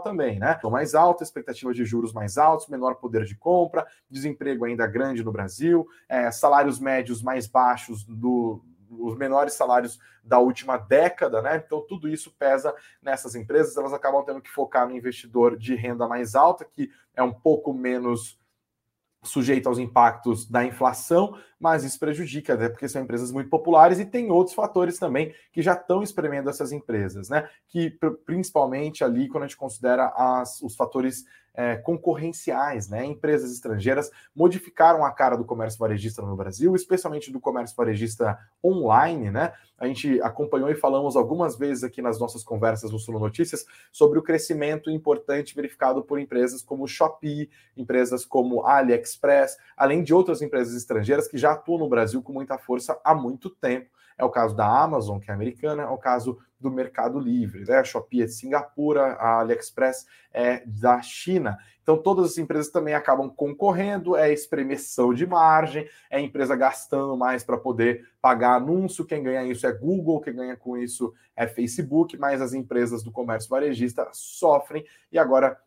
também, 0.05 0.39
né? 0.39 0.55
Então, 0.57 0.71
mais 0.71 0.95
alta, 0.95 1.25
expectativa 1.25 1.73
de 1.73 1.85
juros 1.87 2.13
mais 2.13 2.37
altos, 2.37 2.69
menor 2.69 2.97
poder 2.97 3.25
de 3.25 3.35
compra, 3.35 3.87
desemprego 4.09 4.67
ainda 4.67 4.87
grande 4.87 5.25
no 5.25 5.33
Brasil, 5.33 5.89
é, 6.07 6.31
salários 6.31 6.79
médios 6.79 7.23
mais 7.23 7.47
baixos 7.47 8.05
do, 8.05 8.63
os 8.91 9.17
menores 9.17 9.55
salários 9.55 9.99
da 10.23 10.39
última 10.39 10.77
década, 10.77 11.41
né? 11.41 11.63
Então, 11.65 11.81
tudo 11.81 12.09
isso 12.09 12.31
pesa 12.39 12.75
nessas 13.01 13.35
empresas, 13.35 13.75
elas 13.75 13.95
acabam 13.95 14.23
tendo 14.23 14.43
que 14.43 14.51
focar 14.51 14.87
no 14.87 14.95
investidor 14.95 15.57
de 15.57 15.75
renda 15.75 16.07
mais 16.07 16.35
alta, 16.35 16.63
que 16.63 16.91
é 17.17 17.23
um 17.23 17.33
pouco 17.33 17.73
menos 17.73 18.39
sujeito 19.23 19.69
aos 19.69 19.79
impactos 19.79 20.47
da 20.49 20.65
inflação, 20.65 21.37
mas 21.59 21.85
isso 21.85 21.99
prejudica, 21.99 22.57
né? 22.57 22.69
Porque 22.69 22.89
são 22.89 23.03
empresas 23.03 23.31
muito 23.31 23.51
populares 23.51 23.99
e 23.99 24.07
tem 24.07 24.31
outros 24.31 24.55
fatores 24.55 24.99
também 24.99 25.35
que 25.53 25.61
já 25.61 25.75
estão 25.75 26.03
espremendo 26.03 26.49
essas 26.49 26.73
empresas, 26.73 27.29
né? 27.29 27.49
Que 27.69 27.91
principalmente 28.25 29.05
ali, 29.05 29.29
quando 29.29 29.45
a 29.45 29.47
gente 29.47 29.59
considera 29.59 30.07
as, 30.17 30.63
os 30.63 30.75
fatores 30.75 31.25
é, 31.55 31.77
concorrenciais, 31.77 32.89
né? 32.89 33.05
Empresas 33.05 33.53
estrangeiras 33.53 34.11
modificaram 34.35 35.05
a 35.05 35.11
cara 35.11 35.37
do 35.37 35.45
comércio 35.45 35.79
varejista 35.79 36.23
no 36.23 36.37
Brasil, 36.37 36.75
especialmente 36.75 37.33
do 37.33 37.41
comércio 37.41 37.77
varejista 37.77 38.39
online, 38.63 39.31
né? 39.31 39.53
A 39.79 39.87
gente 39.87 40.21
acompanhou 40.21 40.71
e 40.71 40.75
falamos 40.75 41.17
algumas 41.17 41.57
vezes 41.57 41.83
aqui 41.83 42.03
nas 42.03 42.21
nossas 42.21 42.45
conversas 42.45 42.91
no 42.91 42.99
Suno 42.99 43.19
Notícias 43.19 43.65
sobre 43.91 44.19
o 44.19 44.23
crescimento 44.23 44.91
importante 44.91 45.55
verificado 45.55 46.03
por 46.03 46.19
empresas 46.19 46.63
como 46.63 46.87
Shopee, 46.87 47.51
empresas 47.77 48.25
como 48.25 48.67
AliExpress, 48.67 49.57
além 49.77 50.03
de 50.03 50.13
outras 50.13 50.43
empresas 50.43 50.75
estrangeiras 50.75 51.27
que 51.27 51.39
já 51.39 51.53
atuam 51.53 51.79
no 51.79 51.89
Brasil 51.89 52.23
com 52.23 52.33
muita 52.33 52.59
força 52.59 53.01
há 53.03 53.15
muito 53.15 53.49
tempo. 53.49 53.89
É 54.21 54.25
o 54.25 54.29
caso 54.29 54.55
da 54.55 54.67
Amazon, 54.67 55.19
que 55.19 55.31
é 55.31 55.35
americana, 55.35 55.85
é 55.85 55.87
o 55.87 55.97
caso 55.97 56.39
do 56.61 56.71
Mercado 56.71 57.19
Livre, 57.19 57.65
né? 57.65 57.79
A 57.79 57.85
Shopee 57.85 58.23
é 58.23 58.27
de 58.27 58.33
Singapura, 58.33 59.15
a 59.15 59.41
AliExpress 59.41 60.07
é 60.31 60.63
da 60.67 61.01
China. 61.01 61.59
Então, 61.83 61.97
todas 61.97 62.33
as 62.33 62.39
empresas 62.39 62.71
também 62.71 62.93
acabam 62.93 63.31
concorrendo, 63.31 64.15
é 64.15 64.31
espremeção 64.31 65.15
de 65.15 65.27
margem, 65.27 65.89
é 66.11 66.21
empresa 66.21 66.55
gastando 66.55 67.17
mais 67.17 67.43
para 67.43 67.57
poder 67.57 68.07
pagar 68.21 68.57
anúncio. 68.57 69.07
Quem 69.07 69.23
ganha 69.23 69.43
isso 69.45 69.67
é 69.67 69.73
Google, 69.73 70.21
quem 70.21 70.35
ganha 70.35 70.55
com 70.55 70.77
isso 70.77 71.15
é 71.35 71.47
Facebook, 71.47 72.19
mas 72.19 72.43
as 72.43 72.53
empresas 72.53 73.03
do 73.03 73.11
comércio 73.11 73.49
varejista 73.49 74.07
sofrem 74.13 74.85
e 75.11 75.19
agora 75.19 75.59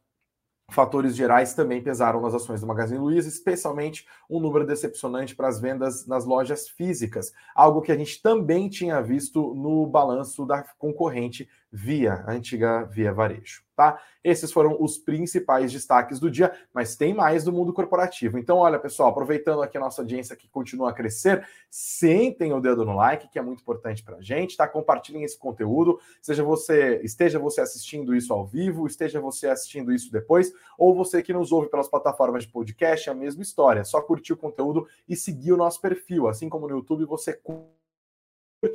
Fatores 0.72 1.16
gerais 1.16 1.54
também 1.54 1.84
pesaram 1.84 2.22
nas 2.22 2.34
ações 2.34 2.62
do 2.62 2.68
Magazine 2.68 3.00
Luiza, 3.00 3.28
especialmente 3.28 4.08
um 4.30 4.40
número 4.40 4.66
decepcionante 4.66 5.36
para 5.36 5.48
as 5.48 5.60
vendas 5.60 6.08
nas 6.08 6.26
lojas 6.26 6.68
físicas, 6.68 7.32
algo 7.54 7.82
que 7.82 7.92
a 7.92 7.98
gente 7.98 8.22
também 8.22 8.70
tinha 8.70 9.02
visto 9.02 9.54
no 9.54 9.86
balanço 9.86 10.46
da 10.46 10.64
concorrente 10.78 11.48
Via, 11.74 12.24
a 12.28 12.32
antiga 12.32 12.84
Via 12.86 13.12
Varejo 13.12 13.64
tá? 13.76 14.00
Esses 14.24 14.52
foram 14.52 14.78
os 14.80 14.98
principais 14.98 15.72
destaques 15.72 16.20
do 16.20 16.32
dia, 16.32 16.54
mas 16.74 16.96
tem 16.96 17.14
mais 17.14 17.44
do 17.44 17.52
mundo 17.52 17.74
corporativo. 17.74 18.38
Então, 18.38 18.58
olha, 18.58 18.80
pessoal, 18.80 19.10
aproveitando 19.10 19.62
aqui 19.62 19.78
a 19.78 19.82
nossa 19.82 20.02
audiência 20.02 20.36
que 20.36 20.48
continua 20.48 20.92
a 20.92 20.94
crescer, 20.94 21.46
sentem 21.70 22.54
o 22.54 22.62
dedo 22.62 22.86
no 22.86 22.96
like, 22.96 23.28
que 23.30 23.38
é 23.38 23.42
muito 23.42 23.62
importante 23.62 24.04
para 24.04 24.18
a 24.18 24.22
gente, 24.22 24.56
tá? 24.56 24.68
Compartilhem 24.68 25.24
esse 25.24 25.38
conteúdo, 25.38 26.00
seja 26.22 26.44
você, 26.44 27.02
esteja 27.04 27.38
você 27.38 27.62
assistindo 27.62 28.16
isso 28.16 28.34
ao 28.34 28.46
vivo, 28.46 28.88
esteja 28.88 29.20
você 29.20 29.48
assistindo 29.48 29.92
isso 29.92 30.12
depois, 30.12 30.54
ou 30.78 30.96
você 30.96 31.22
que 31.22 31.34
nos 31.34 31.52
ouve 31.52 31.70
pelas 31.70 31.88
plataformas 31.88 32.44
de 32.44 32.52
podcast, 32.52 33.10
é 33.10 33.12
a 33.12 33.16
mesma 33.16 33.42
história. 33.42 33.82
É 33.82 33.84
só 33.84 34.02
curtir 34.02 34.34
o 34.34 34.38
conteúdo 34.38 34.88
e 35.08 35.16
seguir 35.16 35.52
o 35.52 35.58
nosso 35.58 35.82
perfil, 35.82 36.28
assim 36.28 36.48
como 36.48 36.68
no 36.68 36.76
YouTube 36.76 37.06
você 37.06 37.34
curte 37.34 37.83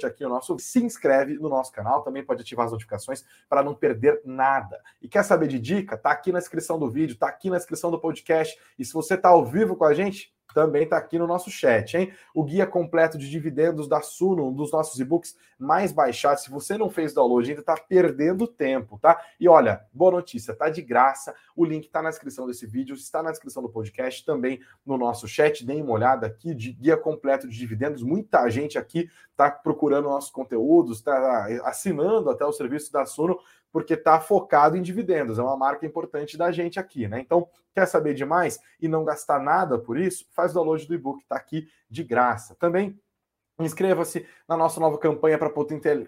aqui 0.07 0.25
o 0.25 0.29
nosso, 0.29 0.59
se 0.59 0.83
inscreve 0.83 1.35
no 1.35 1.49
nosso 1.49 1.73
canal, 1.73 2.03
também 2.03 2.25
pode 2.25 2.43
ativar 2.43 2.67
as 2.67 2.73
notificações 2.73 3.25
para 3.49 3.63
não 3.63 3.75
perder 3.75 4.21
nada. 4.25 4.81
E 5.01 5.09
quer 5.09 5.23
saber 5.23 5.49
de 5.49 5.59
dica? 5.59 5.97
Tá 5.97 6.11
aqui 6.11 6.33
na 6.33 6.39
descrição 6.39 6.79
do 6.79 6.91
vídeo, 6.91 7.17
tá 7.17 7.29
aqui 7.29 7.51
na 7.51 7.57
descrição 7.57 7.91
do 7.91 8.01
podcast. 8.01 8.59
E 8.79 8.85
se 8.85 8.93
você 8.93 9.17
tá 9.17 9.31
ao 9.31 9.45
vivo 9.45 9.77
com 9.77 9.85
a 9.85 9.95
gente, 9.95 10.33
também 10.55 10.85
está 10.85 10.97
aqui 10.97 11.19
no 11.19 11.27
nosso 11.27 11.51
chat, 11.51 11.97
hein? 11.97 12.13
O 12.35 12.43
guia 12.43 12.67
completo 12.67 13.19
de 13.19 13.29
dividendos 13.29 13.89
da 13.89 14.01
Suno, 14.01 14.49
um 14.49 14.53
dos 14.53 14.73
nossos 14.73 14.99
e-books 14.99 15.37
mais 15.59 15.93
baixados. 15.93 16.43
Se 16.43 16.51
você 16.51 16.79
não 16.79 16.89
fez 16.89 17.13
download 17.13 17.49
ainda, 17.49 17.61
está 17.61 17.77
perdendo 17.77 18.47
tempo, 18.47 18.99
tá? 18.99 19.21
E 19.39 19.49
olha, 19.49 19.85
boa 19.93 20.13
notícia, 20.13 20.55
tá 20.55 20.69
de 20.71 20.83
graça. 20.83 21.35
O 21.55 21.65
link 21.65 21.85
está 21.85 22.01
na 22.01 22.11
descrição 22.11 22.47
desse 22.47 22.67
vídeo, 22.67 22.95
está 22.95 23.23
na 23.23 23.31
descrição 23.31 23.63
do 23.63 23.69
podcast, 23.69 24.25
também 24.25 24.61
no 24.85 24.97
nosso 24.97 25.29
chat. 25.29 25.65
Deem 25.65 25.83
uma 25.83 25.93
olhada 25.93 26.27
aqui 26.27 26.55
de 26.55 26.73
guia 26.73 26.97
completo 26.97 27.49
de 27.49 27.57
dividendos. 27.57 28.03
Muita 28.03 28.49
gente 28.49 28.79
aqui 28.79 29.09
está 29.31 29.51
procurando 29.51 30.09
nossos 30.09 30.31
conteúdos, 30.31 30.99
está 30.99 31.47
assinando 31.65 32.31
até 32.31 32.45
o 32.45 32.53
serviço 32.53 32.93
da 32.93 33.05
Suno 33.05 33.39
porque 33.79 33.95
está 33.95 34.19
focado 34.19 34.77
em 34.77 34.83
dividendos, 34.83 35.39
é 35.39 35.43
uma 35.43 35.57
marca 35.57 35.87
importante 35.87 36.37
da 36.37 36.51
gente 36.51 36.81
aqui, 36.81 37.07
né? 37.07 37.21
Então, 37.21 37.49
quer 37.73 37.87
saber 37.87 38.13
de 38.13 38.25
mais 38.25 38.59
e 38.81 38.89
não 38.89 39.05
gastar 39.05 39.39
nada 39.39 39.79
por 39.79 39.97
isso? 39.97 40.27
Faz 40.33 40.51
o 40.51 40.55
download 40.55 40.85
do 40.85 40.95
e-book, 40.95 41.23
está 41.23 41.37
aqui 41.37 41.69
de 41.89 42.03
graça. 42.03 42.57
Também 42.57 42.99
Inscreva-se 43.61 44.25
na 44.49 44.57
nossa 44.57 44.79
nova 44.79 44.97
campanha 44.99 45.37
para 45.37 45.51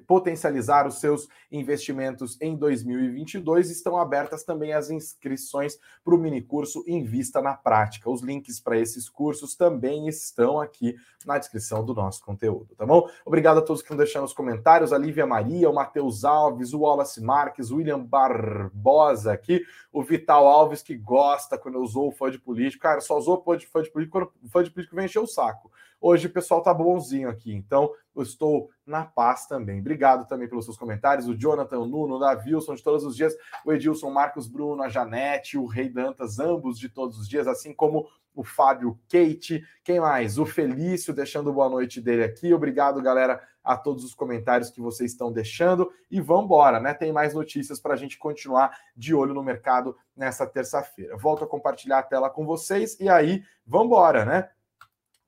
potencializar 0.06 0.86
os 0.86 1.00
seus 1.00 1.28
investimentos 1.50 2.40
em 2.40 2.56
2022. 2.56 3.70
Estão 3.70 3.96
abertas 3.96 4.44
também 4.44 4.72
as 4.72 4.88
inscrições 4.88 5.76
para 6.04 6.14
o 6.14 6.18
mini 6.18 6.40
curso 6.40 6.84
Invista 6.86 7.42
na 7.42 7.54
Prática. 7.54 8.08
Os 8.08 8.22
links 8.22 8.60
para 8.60 8.78
esses 8.78 9.08
cursos 9.08 9.56
também 9.56 10.06
estão 10.06 10.60
aqui 10.60 10.94
na 11.26 11.38
descrição 11.38 11.84
do 11.84 11.92
nosso 11.92 12.24
conteúdo, 12.24 12.76
tá 12.76 12.86
bom? 12.86 13.08
Obrigado 13.26 13.58
a 13.58 13.62
todos 13.62 13.82
que 13.82 13.86
estão 13.86 13.96
deixando 13.96 14.24
os 14.24 14.32
comentários. 14.32 14.92
A 14.92 14.98
Lívia 14.98 15.26
Maria, 15.26 15.68
o 15.68 15.74
Matheus 15.74 16.24
Alves, 16.24 16.72
o 16.72 16.80
Wallace 16.80 17.20
Marques, 17.20 17.72
o 17.72 17.78
William 17.78 17.98
Barbosa 17.98 19.32
aqui, 19.32 19.60
o 19.92 20.04
Vital 20.04 20.46
Alves, 20.46 20.82
que 20.82 20.96
gosta 20.96 21.58
quando 21.58 21.74
eu 21.74 21.82
usou 21.82 22.08
o 22.08 22.12
fã 22.12 22.30
de 22.30 22.38
político. 22.38 22.84
Cara, 22.84 23.00
só 23.00 23.18
usou 23.18 23.38
o 23.38 23.42
fã 23.42 23.56
de 23.56 23.66
político 23.66 24.18
quando 24.18 24.32
o 24.40 24.48
fã 24.48 24.62
de 24.62 24.70
político 24.70 24.94
vem 24.94 25.06
encher 25.06 25.18
o 25.18 25.26
saco. 25.26 25.68
Hoje 26.00 26.28
o 26.28 26.32
pessoal 26.32 26.62
tá 26.62 26.72
bonzinho 26.72 27.28
aqui, 27.28 27.52
então 27.52 27.92
eu 28.16 28.22
estou 28.22 28.70
na 28.86 29.04
paz 29.04 29.46
também. 29.46 29.80
Obrigado 29.80 30.26
também 30.26 30.48
pelos 30.48 30.64
seus 30.64 30.76
comentários. 30.76 31.28
O 31.28 31.36
Jonathan, 31.36 31.78
o 31.78 31.86
Nuno, 31.86 32.16
o 32.16 32.18
Davilson 32.18 32.74
de 32.74 32.82
todos 32.82 33.04
os 33.04 33.14
dias, 33.14 33.34
o 33.64 33.72
Edilson, 33.72 34.08
o 34.08 34.14
Marcos 34.14 34.48
Bruno, 34.48 34.82
a 34.82 34.88
Janete, 34.88 35.58
o 35.58 35.66
Rei 35.66 35.88
Dantas, 35.88 36.38
ambos 36.38 36.78
de 36.78 36.88
todos 36.88 37.18
os 37.18 37.28
dias, 37.28 37.46
assim 37.46 37.74
como 37.74 38.08
o 38.34 38.42
Fábio 38.42 38.98
Kate. 39.08 39.62
Quem 39.84 40.00
mais? 40.00 40.38
O 40.38 40.46
Felício 40.46 41.12
deixando 41.12 41.52
boa 41.52 41.68
noite 41.68 42.00
dele 42.00 42.24
aqui. 42.24 42.54
Obrigado, 42.54 43.02
galera, 43.02 43.42
a 43.62 43.76
todos 43.76 44.04
os 44.04 44.14
comentários 44.14 44.70
que 44.70 44.80
vocês 44.80 45.12
estão 45.12 45.32
deixando. 45.32 45.92
E 46.10 46.20
vamos 46.20 46.44
embora, 46.44 46.80
né? 46.80 46.94
Tem 46.94 47.12
mais 47.12 47.34
notícias 47.34 47.78
para 47.78 47.94
a 47.94 47.96
gente 47.96 48.18
continuar 48.18 48.76
de 48.96 49.14
olho 49.14 49.34
no 49.34 49.42
mercado 49.42 49.96
nessa 50.16 50.46
terça-feira. 50.46 51.16
Volto 51.16 51.44
a 51.44 51.46
compartilhar 51.46 51.98
a 51.98 52.02
tela 52.02 52.30
com 52.30 52.46
vocês 52.46 52.98
e 52.98 53.08
aí 53.08 53.42
vamos 53.66 53.86
embora, 53.86 54.24
né? 54.24 54.48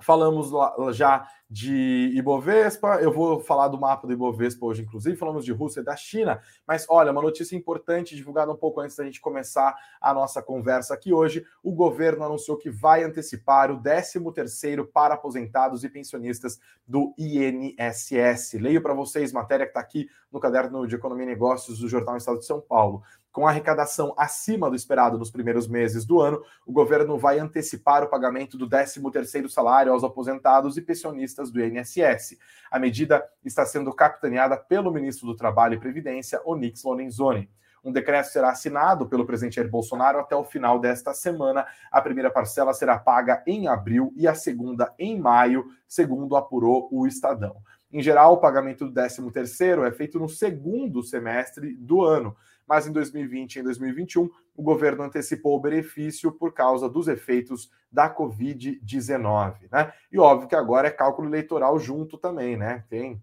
Falamos 0.02 0.50
já 0.94 1.26
de 1.48 2.10
Ibovespa, 2.14 2.98
eu 3.02 3.12
vou 3.12 3.38
falar 3.38 3.68
do 3.68 3.78
mapa 3.78 4.06
do 4.06 4.12
Ibovespa 4.14 4.64
hoje, 4.64 4.82
inclusive, 4.82 5.16
falamos 5.16 5.44
de 5.44 5.52
Rússia 5.52 5.80
e 5.80 5.84
da 5.84 5.94
China, 5.94 6.40
mas 6.66 6.86
olha, 6.88 7.12
uma 7.12 7.20
notícia 7.20 7.54
importante 7.54 8.16
divulgada 8.16 8.50
um 8.50 8.56
pouco 8.56 8.80
antes 8.80 8.96
da 8.96 9.04
gente 9.04 9.20
começar 9.20 9.74
a 10.00 10.14
nossa 10.14 10.42
conversa 10.42 10.94
aqui 10.94 11.12
hoje, 11.12 11.44
o 11.62 11.70
governo 11.72 12.24
anunciou 12.24 12.56
que 12.56 12.70
vai 12.70 13.04
antecipar 13.04 13.70
o 13.70 13.82
13º 13.82 14.88
para 14.90 15.12
aposentados 15.12 15.84
e 15.84 15.90
pensionistas 15.90 16.58
do 16.86 17.14
INSS. 17.18 18.54
Leio 18.54 18.82
para 18.82 18.94
vocês 18.94 19.30
matéria 19.30 19.66
que 19.66 19.70
está 19.70 19.80
aqui 19.80 20.08
no 20.32 20.40
caderno 20.40 20.86
de 20.86 20.94
Economia 20.94 21.24
e 21.24 21.28
Negócios 21.28 21.80
do 21.80 21.88
Jornal 21.88 22.16
Estado 22.16 22.38
de 22.38 22.46
São 22.46 22.62
Paulo. 22.62 23.02
Com 23.32 23.46
a 23.46 23.50
arrecadação 23.50 24.12
acima 24.18 24.68
do 24.68 24.76
esperado 24.76 25.18
nos 25.18 25.30
primeiros 25.30 25.66
meses 25.66 26.04
do 26.04 26.20
ano, 26.20 26.42
o 26.66 26.72
governo 26.72 27.16
vai 27.16 27.38
antecipar 27.38 28.04
o 28.04 28.08
pagamento 28.10 28.58
do 28.58 28.68
13º 28.68 29.48
salário 29.48 29.90
aos 29.90 30.04
aposentados 30.04 30.76
e 30.76 30.82
pensionistas 30.82 31.50
do 31.50 31.58
INSS. 31.64 32.36
A 32.70 32.78
medida 32.78 33.26
está 33.42 33.64
sendo 33.64 33.90
capitaneada 33.94 34.58
pelo 34.58 34.92
ministro 34.92 35.26
do 35.26 35.34
Trabalho 35.34 35.74
e 35.74 35.80
Previdência, 35.80 36.42
Onyx 36.44 36.84
Lorenzoni. 36.84 37.50
Um 37.82 37.90
decreto 37.90 38.26
será 38.26 38.50
assinado 38.50 39.08
pelo 39.08 39.24
presidente 39.24 39.56
Jair 39.56 39.68
Bolsonaro 39.68 40.20
até 40.20 40.36
o 40.36 40.44
final 40.44 40.78
desta 40.78 41.14
semana. 41.14 41.66
A 41.90 42.02
primeira 42.02 42.30
parcela 42.30 42.74
será 42.74 42.98
paga 42.98 43.42
em 43.46 43.66
abril 43.66 44.12
e 44.14 44.28
a 44.28 44.34
segunda 44.34 44.92
em 44.98 45.18
maio, 45.18 45.64
segundo 45.88 46.36
apurou 46.36 46.86
o 46.92 47.06
Estadão. 47.06 47.56
Em 47.90 48.02
geral, 48.02 48.34
o 48.34 48.38
pagamento 48.38 48.86
do 48.86 48.92
13º 48.92 49.86
é 49.86 49.90
feito 49.90 50.18
no 50.18 50.28
segundo 50.28 51.02
semestre 51.02 51.74
do 51.74 52.02
ano 52.02 52.36
mas 52.66 52.86
em 52.86 52.92
2020 52.92 53.56
e 53.56 53.60
em 53.60 53.62
2021 53.62 54.30
o 54.54 54.62
governo 54.62 55.02
antecipou 55.02 55.56
o 55.56 55.60
benefício 55.60 56.30
por 56.30 56.52
causa 56.52 56.88
dos 56.88 57.08
efeitos 57.08 57.70
da 57.90 58.14
Covid-19, 58.14 59.70
né? 59.70 59.92
E 60.10 60.18
óbvio 60.18 60.48
que 60.48 60.54
agora 60.54 60.88
é 60.88 60.90
cálculo 60.90 61.28
eleitoral 61.28 61.78
junto 61.78 62.18
também, 62.18 62.56
né? 62.56 62.84
Tem 62.88 63.22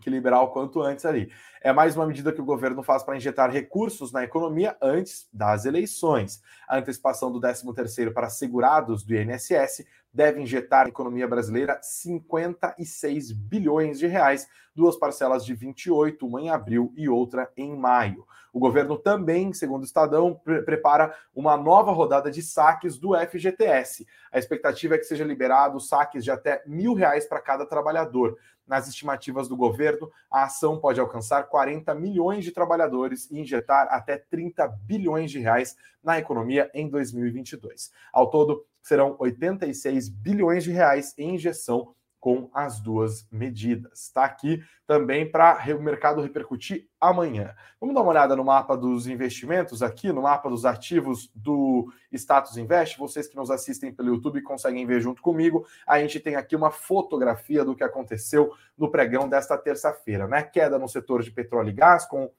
que 0.00 0.10
liberar 0.10 0.40
o 0.42 0.48
quanto 0.48 0.80
antes 0.80 1.04
ali. 1.04 1.30
É 1.60 1.72
mais 1.72 1.96
uma 1.96 2.06
medida 2.06 2.32
que 2.32 2.40
o 2.40 2.44
governo 2.44 2.82
faz 2.82 3.02
para 3.02 3.16
injetar 3.16 3.50
recursos 3.50 4.12
na 4.12 4.22
economia 4.22 4.76
antes 4.80 5.28
das 5.32 5.64
eleições. 5.64 6.40
A 6.68 6.78
antecipação 6.78 7.32
do 7.32 7.40
13º 7.40 8.12
para 8.12 8.30
segurados 8.30 9.02
do 9.02 9.14
INSS 9.14 9.84
deve 10.12 10.40
injetar 10.40 10.84
na 10.84 10.90
economia 10.90 11.28
brasileira 11.28 11.78
56 11.82 13.32
bilhões 13.32 13.98
de 13.98 14.06
reais, 14.06 14.48
duas 14.74 14.96
parcelas 14.96 15.44
de 15.44 15.54
28, 15.54 16.26
uma 16.26 16.40
em 16.40 16.50
abril 16.50 16.92
e 16.96 17.08
outra 17.08 17.50
em 17.56 17.76
maio. 17.76 18.26
O 18.52 18.58
governo 18.58 18.96
também, 18.96 19.52
segundo 19.52 19.82
o 19.82 19.84
Estadão, 19.84 20.34
pre 20.34 20.62
prepara 20.62 21.14
uma 21.34 21.56
nova 21.56 21.92
rodada 21.92 22.30
de 22.30 22.42
saques 22.42 22.98
do 22.98 23.14
FGTS. 23.14 24.06
A 24.32 24.38
expectativa 24.38 24.94
é 24.94 24.98
que 24.98 25.04
seja 25.04 25.24
liberado 25.24 25.80
saques 25.80 26.24
de 26.24 26.30
até 26.30 26.62
mil 26.66 26.94
reais 26.94 27.26
para 27.26 27.40
cada 27.40 27.66
trabalhador. 27.66 28.36
Nas 28.66 28.86
estimativas 28.86 29.48
do 29.48 29.56
governo, 29.56 30.10
a 30.30 30.44
ação 30.44 30.78
pode 30.78 31.00
alcançar 31.00 31.44
40 31.44 31.94
milhões 31.94 32.44
de 32.44 32.52
trabalhadores 32.52 33.30
e 33.30 33.38
injetar 33.40 33.88
até 33.90 34.18
30 34.18 34.68
bilhões 34.84 35.30
de 35.30 35.38
reais 35.38 35.74
na 36.02 36.18
economia 36.18 36.70
em 36.74 36.88
2022. 36.88 37.90
Ao 38.12 38.28
todo, 38.28 38.66
serão 38.82 39.16
86 39.18 40.08
bilhões 40.08 40.64
de 40.64 40.70
reais 40.70 41.14
em 41.18 41.34
injeção 41.34 41.94
com 42.20 42.50
as 42.52 42.80
duas 42.80 43.28
medidas. 43.30 44.00
Está 44.00 44.24
aqui 44.24 44.62
também 44.86 45.30
para 45.30 45.62
o 45.76 45.82
mercado 45.82 46.20
repercutir 46.20 46.88
amanhã. 47.00 47.54
Vamos 47.80 47.94
dar 47.94 48.02
uma 48.02 48.10
olhada 48.10 48.34
no 48.34 48.44
mapa 48.44 48.76
dos 48.76 49.06
investimentos 49.06 49.82
aqui, 49.82 50.12
no 50.12 50.22
mapa 50.22 50.48
dos 50.48 50.64
ativos 50.64 51.30
do 51.34 51.92
Status 52.12 52.56
Invest. 52.56 52.98
Vocês 52.98 53.28
que 53.28 53.36
nos 53.36 53.50
assistem 53.50 53.92
pelo 53.92 54.08
YouTube 54.08 54.42
conseguem 54.42 54.84
ver 54.84 55.00
junto 55.00 55.22
comigo. 55.22 55.66
A 55.86 56.00
gente 56.00 56.18
tem 56.18 56.34
aqui 56.34 56.56
uma 56.56 56.70
fotografia 56.70 57.64
do 57.64 57.76
que 57.76 57.84
aconteceu 57.84 58.52
no 58.76 58.90
pregão 58.90 59.28
desta 59.28 59.56
terça-feira, 59.56 60.26
né? 60.26 60.42
Queda 60.42 60.78
no 60.78 60.88
setor 60.88 61.22
de 61.22 61.30
petróleo 61.30 61.70
e 61.70 61.72
gás 61.72 62.04
com 62.06 62.30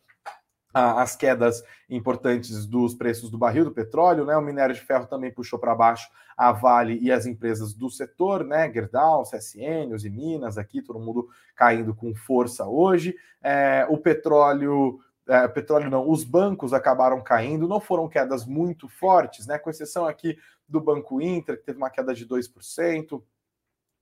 as 0.74 1.16
quedas 1.16 1.64
importantes 1.90 2.66
dos 2.66 2.94
preços 2.94 3.30
do 3.30 3.38
barril 3.38 3.66
do 3.66 3.72
petróleo, 3.72 4.26
né? 4.26 4.38
O 4.38 4.42
minério 4.42 4.76
de 4.76 4.82
ferro 4.82 5.08
também 5.08 5.32
puxou 5.32 5.58
para 5.58 5.74
baixo 5.74 6.10
a 6.38 6.52
Vale 6.52 7.00
e 7.02 7.12
as 7.12 7.26
empresas 7.26 7.74
do 7.74 7.90
setor, 7.90 8.44
né? 8.44 8.72
Gerdau, 8.72 9.24
CSN, 9.24 9.94
os 9.94 10.04
Minas, 10.04 10.58
aqui 10.58 10.82
todo 10.82 11.00
mundo 11.00 11.28
caindo 11.56 11.94
com 11.94 12.14
força 12.16 12.66
hoje. 12.66 13.16
É, 13.42 13.86
o 13.90 13.98
petróleo 13.98 15.00
é, 15.28 15.48
petróleo 15.48 15.92
não, 15.92 16.10
os 16.10 16.24
bancos 16.24 16.74
acabaram 16.74 17.22
caindo, 17.22 17.68
não 17.68 17.80
foram 17.80 18.10
quedas 18.10 18.46
muito 18.46 18.88
fortes, 18.88 19.46
né? 19.46 19.60
Com 19.60 19.70
exceção 19.70 20.08
aqui 20.08 20.38
do 20.68 20.82
Banco 20.82 21.22
Inter, 21.22 21.58
que 21.58 21.66
teve 21.66 21.78
uma 21.78 21.90
queda 21.90 22.16
de 22.16 22.28
2%, 22.28 23.22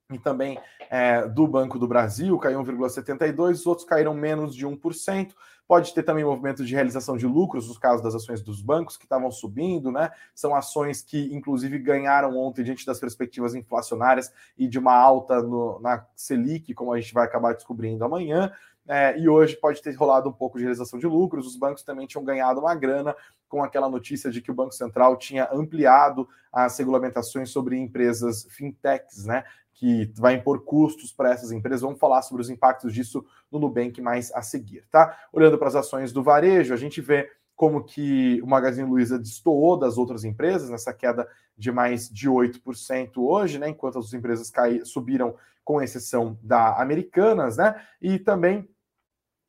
e 0.09 0.17
também 0.17 0.57
é, 0.89 1.27
do 1.27 1.45
Banco 1.45 1.77
do 1.77 1.87
Brasil, 1.87 2.37
caiu 2.39 2.63
1,72%, 2.63 3.51
os 3.51 3.65
outros 3.65 3.85
caíram 3.85 4.13
menos 4.13 4.55
de 4.55 4.65
1%. 4.65 5.33
Pode 5.67 5.93
ter 5.93 6.03
também 6.03 6.23
movimento 6.23 6.63
de 6.63 6.73
realização 6.73 7.17
de 7.17 7.27
lucros, 7.27 7.67
nos 7.67 7.77
casos 7.77 8.01
das 8.01 8.15
ações 8.15 8.41
dos 8.41 8.61
bancos 8.61 8.95
que 8.95 9.03
estavam 9.03 9.29
subindo, 9.29 9.91
né? 9.91 10.11
São 10.33 10.55
ações 10.55 11.01
que, 11.01 11.33
inclusive, 11.33 11.77
ganharam 11.77 12.37
ontem 12.37 12.63
diante 12.63 12.85
das 12.85 12.99
perspectivas 12.99 13.53
inflacionárias 13.53 14.31
e 14.57 14.65
de 14.65 14.79
uma 14.79 14.95
alta 14.95 15.41
no, 15.41 15.79
na 15.81 16.05
Selic, 16.15 16.73
como 16.73 16.93
a 16.93 16.99
gente 16.99 17.13
vai 17.13 17.25
acabar 17.25 17.53
descobrindo 17.53 18.05
amanhã. 18.05 18.51
É, 18.87 19.19
e 19.19 19.27
hoje 19.27 19.55
pode 19.57 19.81
ter 19.81 19.93
rolado 19.93 20.29
um 20.29 20.33
pouco 20.33 20.57
de 20.57 20.63
realização 20.63 20.97
de 20.97 21.05
lucros. 21.05 21.45
Os 21.45 21.57
bancos 21.57 21.83
também 21.83 22.07
tinham 22.07 22.23
ganhado 22.23 22.61
uma 22.61 22.73
grana 22.73 23.15
com 23.49 23.63
aquela 23.63 23.89
notícia 23.89 24.31
de 24.31 24.41
que 24.41 24.51
o 24.51 24.53
Banco 24.53 24.73
Central 24.73 25.17
tinha 25.17 25.49
ampliado 25.51 26.27
as 26.51 26.77
regulamentações 26.77 27.49
sobre 27.49 27.77
empresas 27.77 28.47
fintechs, 28.49 29.25
né? 29.25 29.43
que 29.77 30.11
vai 30.15 30.33
impor 30.33 30.63
custos 30.63 31.11
para 31.11 31.31
essas 31.31 31.51
empresas. 31.51 31.81
Vamos 31.81 31.99
falar 31.99 32.23
sobre 32.23 32.41
os 32.41 32.49
impactos 32.49 32.91
disso 32.91 33.23
no 33.51 33.59
Nubank 33.59 34.01
mais 34.01 34.31
a 34.33 34.41
seguir, 34.41 34.83
tá? 34.89 35.15
Olhando 35.31 35.57
para 35.57 35.67
as 35.67 35.75
ações 35.75 36.11
do 36.11 36.23
varejo, 36.23 36.73
a 36.73 36.77
gente 36.77 36.99
vê 36.99 37.29
como 37.55 37.83
que 37.83 38.41
o 38.41 38.47
Magazine 38.47 38.89
Luiza 38.89 39.19
destoou 39.19 39.77
das 39.77 39.97
outras 39.97 40.23
empresas 40.23 40.69
nessa 40.71 40.91
queda 40.91 41.27
de 41.55 41.71
mais 41.71 42.09
de 42.09 42.27
8% 42.27 43.17
hoje, 43.17 43.59
né? 43.59 43.69
Enquanto 43.69 43.99
as 43.99 44.13
empresas 44.13 44.49
caí, 44.49 44.83
subiram, 44.83 45.35
com 45.63 45.81
exceção 45.81 46.39
da 46.41 46.81
Americanas, 46.81 47.57
né? 47.57 47.75
E 48.01 48.17
também 48.17 48.67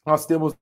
nós 0.09 0.27
temos 0.27 0.55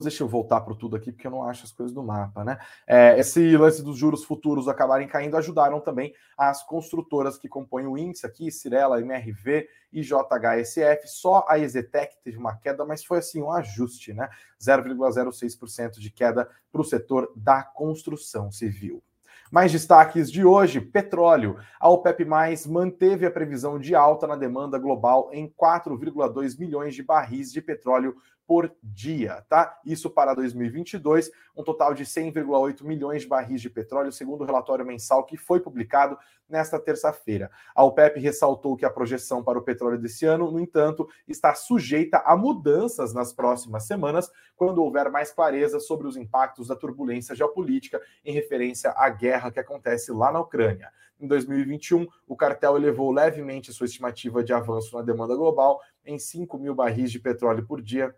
Deixa 0.00 0.24
eu 0.24 0.28
voltar 0.28 0.60
para 0.60 0.74
tudo 0.74 0.96
aqui, 0.96 1.12
porque 1.12 1.26
eu 1.26 1.30
não 1.30 1.44
acho 1.44 1.64
as 1.64 1.70
coisas 1.70 1.94
do 1.94 2.02
mapa, 2.02 2.44
né? 2.44 2.58
É, 2.84 3.16
esse 3.18 3.56
lance 3.56 3.80
dos 3.80 3.96
juros 3.96 4.24
futuros 4.24 4.66
acabarem 4.66 5.06
caindo 5.06 5.36
ajudaram 5.36 5.80
também 5.80 6.12
as 6.36 6.66
construtoras 6.66 7.38
que 7.38 7.48
compõem 7.48 7.86
o 7.86 7.96
índice 7.96 8.26
aqui, 8.26 8.50
Cirela, 8.50 9.00
MRV 9.00 9.68
e 9.92 10.02
JHSF. 10.02 11.06
Só 11.06 11.46
a 11.48 11.60
Exetec 11.60 12.16
teve 12.24 12.36
uma 12.36 12.56
queda, 12.56 12.84
mas 12.84 13.04
foi 13.04 13.18
assim 13.18 13.40
um 13.40 13.52
ajuste, 13.52 14.12
né? 14.12 14.28
0,06% 14.60 16.00
de 16.00 16.10
queda 16.10 16.50
para 16.72 16.80
o 16.80 16.84
setor 16.84 17.32
da 17.36 17.62
construção 17.62 18.50
civil. 18.50 19.00
Mais 19.50 19.70
destaques 19.70 20.30
de 20.32 20.44
hoje: 20.44 20.80
petróleo. 20.80 21.56
A 21.78 21.88
OPEP 21.88 22.24
manteve 22.66 23.26
a 23.26 23.30
previsão 23.30 23.78
de 23.78 23.94
alta 23.94 24.26
na 24.26 24.34
demanda 24.34 24.76
global 24.78 25.30
em 25.32 25.48
4,2 25.48 26.58
milhões 26.58 26.94
de 26.94 27.02
barris 27.04 27.52
de 27.52 27.62
petróleo 27.62 28.16
por 28.46 28.74
dia, 28.82 29.44
tá? 29.48 29.78
Isso 29.84 30.10
para 30.10 30.34
2022, 30.34 31.30
um 31.56 31.62
total 31.62 31.94
de 31.94 32.04
100,8 32.04 32.82
milhões 32.84 33.22
de 33.22 33.28
barris 33.28 33.60
de 33.60 33.70
petróleo, 33.70 34.12
segundo 34.12 34.42
o 34.42 34.44
relatório 34.44 34.84
mensal 34.84 35.24
que 35.24 35.36
foi 35.36 35.60
publicado 35.60 36.18
nesta 36.48 36.78
terça-feira. 36.78 37.50
A 37.74 37.82
OPEP 37.84 38.20
ressaltou 38.20 38.76
que 38.76 38.84
a 38.84 38.90
projeção 38.90 39.42
para 39.42 39.58
o 39.58 39.62
petróleo 39.62 39.98
desse 39.98 40.26
ano, 40.26 40.50
no 40.50 40.60
entanto, 40.60 41.08
está 41.26 41.54
sujeita 41.54 42.18
a 42.18 42.36
mudanças 42.36 43.14
nas 43.14 43.32
próximas 43.32 43.86
semanas, 43.86 44.30
quando 44.56 44.82
houver 44.82 45.10
mais 45.10 45.32
clareza 45.32 45.80
sobre 45.80 46.06
os 46.06 46.16
impactos 46.16 46.68
da 46.68 46.76
turbulência 46.76 47.34
geopolítica 47.34 48.00
em 48.24 48.32
referência 48.32 48.92
à 48.96 49.08
guerra 49.08 49.50
que 49.50 49.60
acontece 49.60 50.12
lá 50.12 50.30
na 50.30 50.40
Ucrânia. 50.40 50.90
Em 51.18 51.26
2021, 51.26 52.06
o 52.26 52.36
cartel 52.36 52.76
elevou 52.76 53.10
levemente 53.10 53.72
sua 53.72 53.86
estimativa 53.86 54.42
de 54.42 54.52
avanço 54.52 54.96
na 54.96 55.02
demanda 55.02 55.34
global 55.34 55.80
em 56.04 56.18
5 56.18 56.58
mil 56.58 56.74
barris 56.74 57.10
de 57.10 57.20
petróleo 57.20 57.64
por 57.64 57.80
dia 57.80 58.14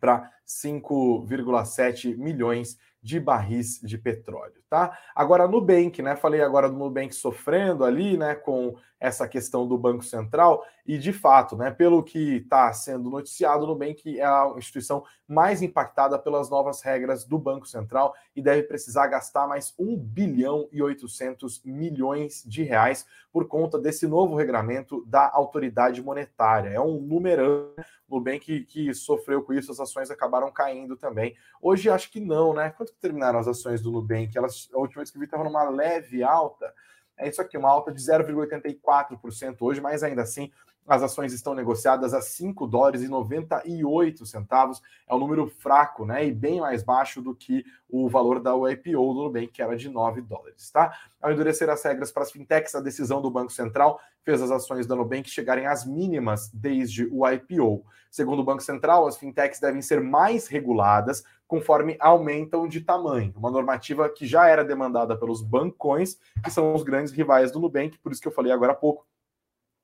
para 0.00 0.30
5,7 0.46 2.16
milhões 2.16 2.78
de 3.02 3.18
barris 3.18 3.80
de 3.82 3.96
petróleo, 3.96 4.62
tá? 4.68 4.98
Agora 5.14 5.48
Nubank, 5.48 6.02
né? 6.02 6.16
Falei 6.16 6.42
agora 6.42 6.68
do 6.68 6.76
Nubank 6.76 7.14
sofrendo 7.14 7.84
ali, 7.84 8.16
né, 8.16 8.34
com 8.34 8.76
essa 9.00 9.26
questão 9.26 9.66
do 9.66 9.78
Banco 9.78 10.04
Central 10.04 10.62
e 10.86 10.98
de 10.98 11.12
fato, 11.12 11.56
né, 11.56 11.70
pelo 11.70 12.02
que 12.02 12.36
está 12.36 12.70
sendo 12.72 13.08
noticiado, 13.08 13.66
Nubank 13.66 14.18
é 14.18 14.24
a 14.24 14.52
instituição 14.58 15.02
mais 15.26 15.62
impactada 15.62 16.18
pelas 16.18 16.50
novas 16.50 16.82
regras 16.82 17.24
do 17.24 17.38
Banco 17.38 17.66
Central 17.66 18.14
e 18.36 18.42
deve 18.42 18.64
precisar 18.64 19.06
gastar 19.06 19.46
mais 19.46 19.72
1 19.78 19.96
bilhão 19.96 20.68
e 20.70 20.82
800 20.82 21.62
milhões 21.64 22.44
de 22.46 22.62
reais 22.62 23.06
por 23.32 23.48
conta 23.48 23.78
desse 23.78 24.06
novo 24.06 24.34
regramento 24.34 25.02
da 25.06 25.30
autoridade 25.32 26.02
monetária. 26.02 26.68
É 26.68 26.80
um 26.80 27.00
numerão. 27.00 27.70
O 28.08 28.16
Nubank 28.16 28.64
que 28.64 28.92
sofreu 28.92 29.42
com 29.42 29.52
isso, 29.52 29.70
as 29.70 29.80
ações 29.80 30.10
acabaram 30.10 30.50
caindo 30.50 30.96
também. 30.96 31.36
Hoje 31.62 31.88
acho 31.88 32.10
que 32.10 32.20
não, 32.20 32.52
né? 32.52 32.74
Que 32.90 33.00
terminaram 33.00 33.38
as 33.38 33.48
ações 33.48 33.80
do 33.80 33.90
Nubank? 33.90 34.36
Elas, 34.36 34.68
a 34.72 34.78
última 34.78 35.00
vez 35.00 35.10
que 35.10 35.18
vi 35.18 35.24
estavam 35.24 35.46
numa 35.46 35.68
leve 35.68 36.22
alta. 36.22 36.72
É 37.16 37.28
isso 37.28 37.40
aqui, 37.40 37.56
uma 37.56 37.68
alta 37.68 37.92
de 37.92 38.00
0,84% 38.00 39.56
hoje, 39.60 39.80
mas 39.80 40.02
ainda 40.02 40.22
assim 40.22 40.50
as 40.86 41.02
ações 41.02 41.32
estão 41.32 41.54
negociadas 41.54 42.12
a 42.12 42.20
5 42.20 42.66
dólares 42.66 43.02
e 43.02 43.08
98 43.08 44.26
centavos. 44.26 44.82
É 45.08 45.14
um 45.14 45.18
número 45.18 45.46
fraco, 45.46 46.04
né? 46.04 46.26
E 46.26 46.32
bem 46.32 46.60
mais 46.60 46.82
baixo 46.82 47.22
do 47.22 47.34
que 47.34 47.64
o 47.88 48.08
valor 48.08 48.40
da 48.40 48.52
IPO 48.72 49.14
do 49.14 49.22
Nubank, 49.24 49.48
que 49.48 49.62
era 49.62 49.76
de 49.76 49.88
9 49.88 50.20
dólares, 50.22 50.70
tá? 50.70 50.92
Ao 51.22 51.30
endurecer 51.30 51.68
as 51.70 51.82
regras 51.84 52.10
para 52.10 52.22
as 52.22 52.32
fintechs, 52.32 52.74
a 52.74 52.80
decisão 52.80 53.22
do 53.22 53.30
Banco 53.30 53.52
Central 53.52 54.00
fez 54.24 54.42
as 54.42 54.50
ações 54.50 54.86
da 54.86 54.96
Nubank 54.96 55.28
chegarem 55.30 55.66
às 55.66 55.84
mínimas 55.84 56.50
desde 56.52 57.08
o 57.12 57.28
IPO. 57.28 57.84
Segundo 58.10 58.40
o 58.40 58.44
Banco 58.44 58.62
Central, 58.62 59.06
as 59.06 59.16
fintechs 59.16 59.60
devem 59.60 59.80
ser 59.80 60.00
mais 60.00 60.48
reguladas 60.48 61.22
conforme 61.46 61.96
aumentam 62.00 62.66
de 62.66 62.80
tamanho. 62.80 63.32
Uma 63.36 63.50
normativa 63.50 64.08
que 64.08 64.26
já 64.26 64.48
era 64.48 64.64
demandada 64.64 65.16
pelos 65.16 65.42
bancões, 65.42 66.16
que 66.42 66.50
são 66.50 66.74
os 66.74 66.82
grandes 66.82 67.12
rivais 67.12 67.50
do 67.50 67.60
Nubank, 67.60 67.98
por 67.98 68.12
isso 68.12 68.20
que 68.20 68.28
eu 68.28 68.32
falei 68.32 68.52
agora 68.52 68.72
há 68.72 68.76
pouco 68.76 69.06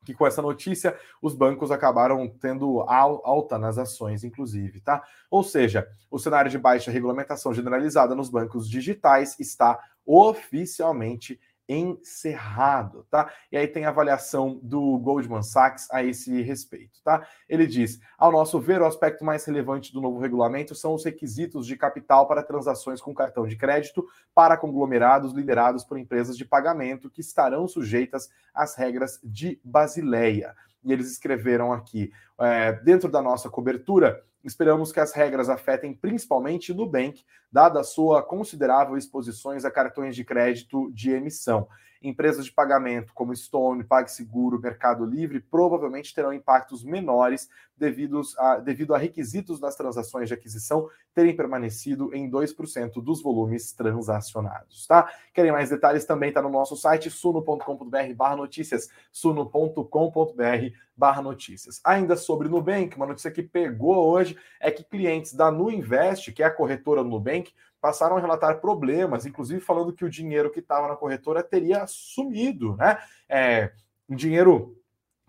que 0.07 0.15
com 0.15 0.27
essa 0.27 0.41
notícia 0.41 0.97
os 1.21 1.35
bancos 1.35 1.73
acabaram 1.73 2.29
tendo 2.29 2.81
alta 2.83 3.59
nas 3.59 3.77
ações, 3.77 4.23
inclusive, 4.23 4.81
tá? 4.81 5.03
Ou 5.29 5.43
seja, 5.43 5.87
o 6.09 6.19
cenário 6.19 6.51
de 6.51 6.59
baixa 6.59 6.91
regulamentação 6.91 7.53
generalizada 7.53 8.15
nos 8.15 8.31
bancos 8.31 8.71
digitais 8.71 9.39
está 9.41 9.79
oficialmente 10.07 11.41
encerrado, 11.69 13.07
tá? 13.11 13.33
E 13.51 13.57
aí 13.57 13.67
tem 13.67 13.85
a 13.85 13.89
avaliação 13.89 14.61
do 14.63 14.99
Goldman 14.99 15.43
Sachs 15.43 15.89
a 15.91 16.03
esse 16.03 16.43
respeito, 16.43 17.03
tá? 17.03 17.27
Ele 17.49 17.67
diz: 17.67 18.01
ao 18.17 18.31
nosso 18.31 18.61
ver, 18.61 18.81
o 18.81 18.87
aspecto 18.87 19.25
mais 19.25 19.45
relevante 19.45 19.93
do 19.93 20.01
novo 20.01 20.19
regulamento 20.19 20.75
são 20.75 20.95
os 20.95 21.05
requisitos 21.05 21.67
de 21.67 21.77
capital 21.77 22.27
para 22.27 22.43
transações 22.43 23.01
com 23.01 23.15
cartão 23.15 23.47
de 23.47 23.57
crédito 23.57 24.07
para 24.35 24.57
conglomerados 24.57 25.33
liderados 25.33 25.85
por 25.85 25.99
empresas 25.99 26.37
de 26.37 26.45
pagamento 26.45 27.11
que 27.11 27.21
estarão 27.21 27.67
sujeitas 27.67 28.29
às 28.55 28.77
regras 28.77 29.19
de 29.23 29.61
Basileia. 29.65 30.55
E 30.85 30.93
eles 30.93 31.11
escreveram 31.11 31.73
aqui, 31.73 32.13
é, 32.41 32.73
dentro 32.73 33.11
da 33.11 33.23
nossa 33.23 33.49
cobertura, 33.49 34.23
Esperamos 34.47 34.93
que 34.93 35.01
as 35.01 35.13
regras 35.13 35.49
afetem 35.49 35.93
principalmente 35.93 36.73
Nubank, 36.73 37.25
dada 37.51 37.81
a 37.81 37.85
sua 37.85 38.23
considerável 38.23 38.97
exposições 38.97 39.65
a 39.65 39.73
cartões 39.73 40.15
de 40.15 40.25
crédito 40.25 40.89
de 40.93 41.11
emissão. 41.11 41.67
Empresas 42.01 42.45
de 42.45 42.53
pagamento 42.53 43.13
como 43.13 43.35
Stone, 43.35 43.83
PagSeguro, 43.83 44.61
Mercado 44.61 45.05
Livre 45.05 45.41
provavelmente 45.41 46.15
terão 46.15 46.33
impactos 46.33 46.85
menores 46.85 47.49
devido 47.77 48.21
a, 48.39 48.59
devido 48.59 48.95
a 48.95 48.99
requisitos 48.99 49.59
das 49.59 49.75
transações 49.75 50.29
de 50.29 50.35
aquisição 50.35 50.89
terem 51.13 51.35
permanecido 51.35 52.15
em 52.15 52.31
2% 52.31 53.03
dos 53.03 53.21
volumes 53.21 53.73
transacionados, 53.73 54.87
tá? 54.87 55.11
Querem 55.35 55.51
mais 55.51 55.71
detalhes? 55.71 56.05
Também 56.05 56.29
está 56.29 56.41
no 56.41 56.51
nosso 56.51 56.77
site 56.77 57.11
suno.com.br 57.11 58.15
barra 58.15 58.37
notícias, 58.37 58.89
suno.com.br 59.11 60.77
barra 60.97 61.21
notícias. 61.21 61.81
Ainda 61.85 62.17
sobre 62.17 62.49
Nubank, 62.49 62.97
uma 62.97 63.07
notícia 63.07 63.31
que 63.31 63.43
pegou 63.43 64.09
hoje 64.09 64.37
é 64.59 64.71
que 64.71 64.83
clientes 64.83 65.35
da 65.35 65.51
Nuinvest, 65.51 66.33
que 66.33 66.43
é 66.43 66.47
a 66.47 66.51
corretora 66.51 67.03
do 67.03 67.11
Nubank, 67.11 67.53
passaram 67.81 68.17
a 68.17 68.21
relatar 68.21 68.61
problemas, 68.61 69.27
inclusive 69.27 69.61
falando 69.61 69.93
que 69.93 70.05
o 70.05 70.11
dinheiro 70.11 70.51
que 70.51 70.61
estava 70.61 70.89
na 70.89 70.97
corretora 70.97 71.43
teria 71.43 71.87
sumido, 71.87 72.77
né? 72.77 72.99
É, 73.29 73.73
um 74.09 74.17
dinheiro 74.17 74.77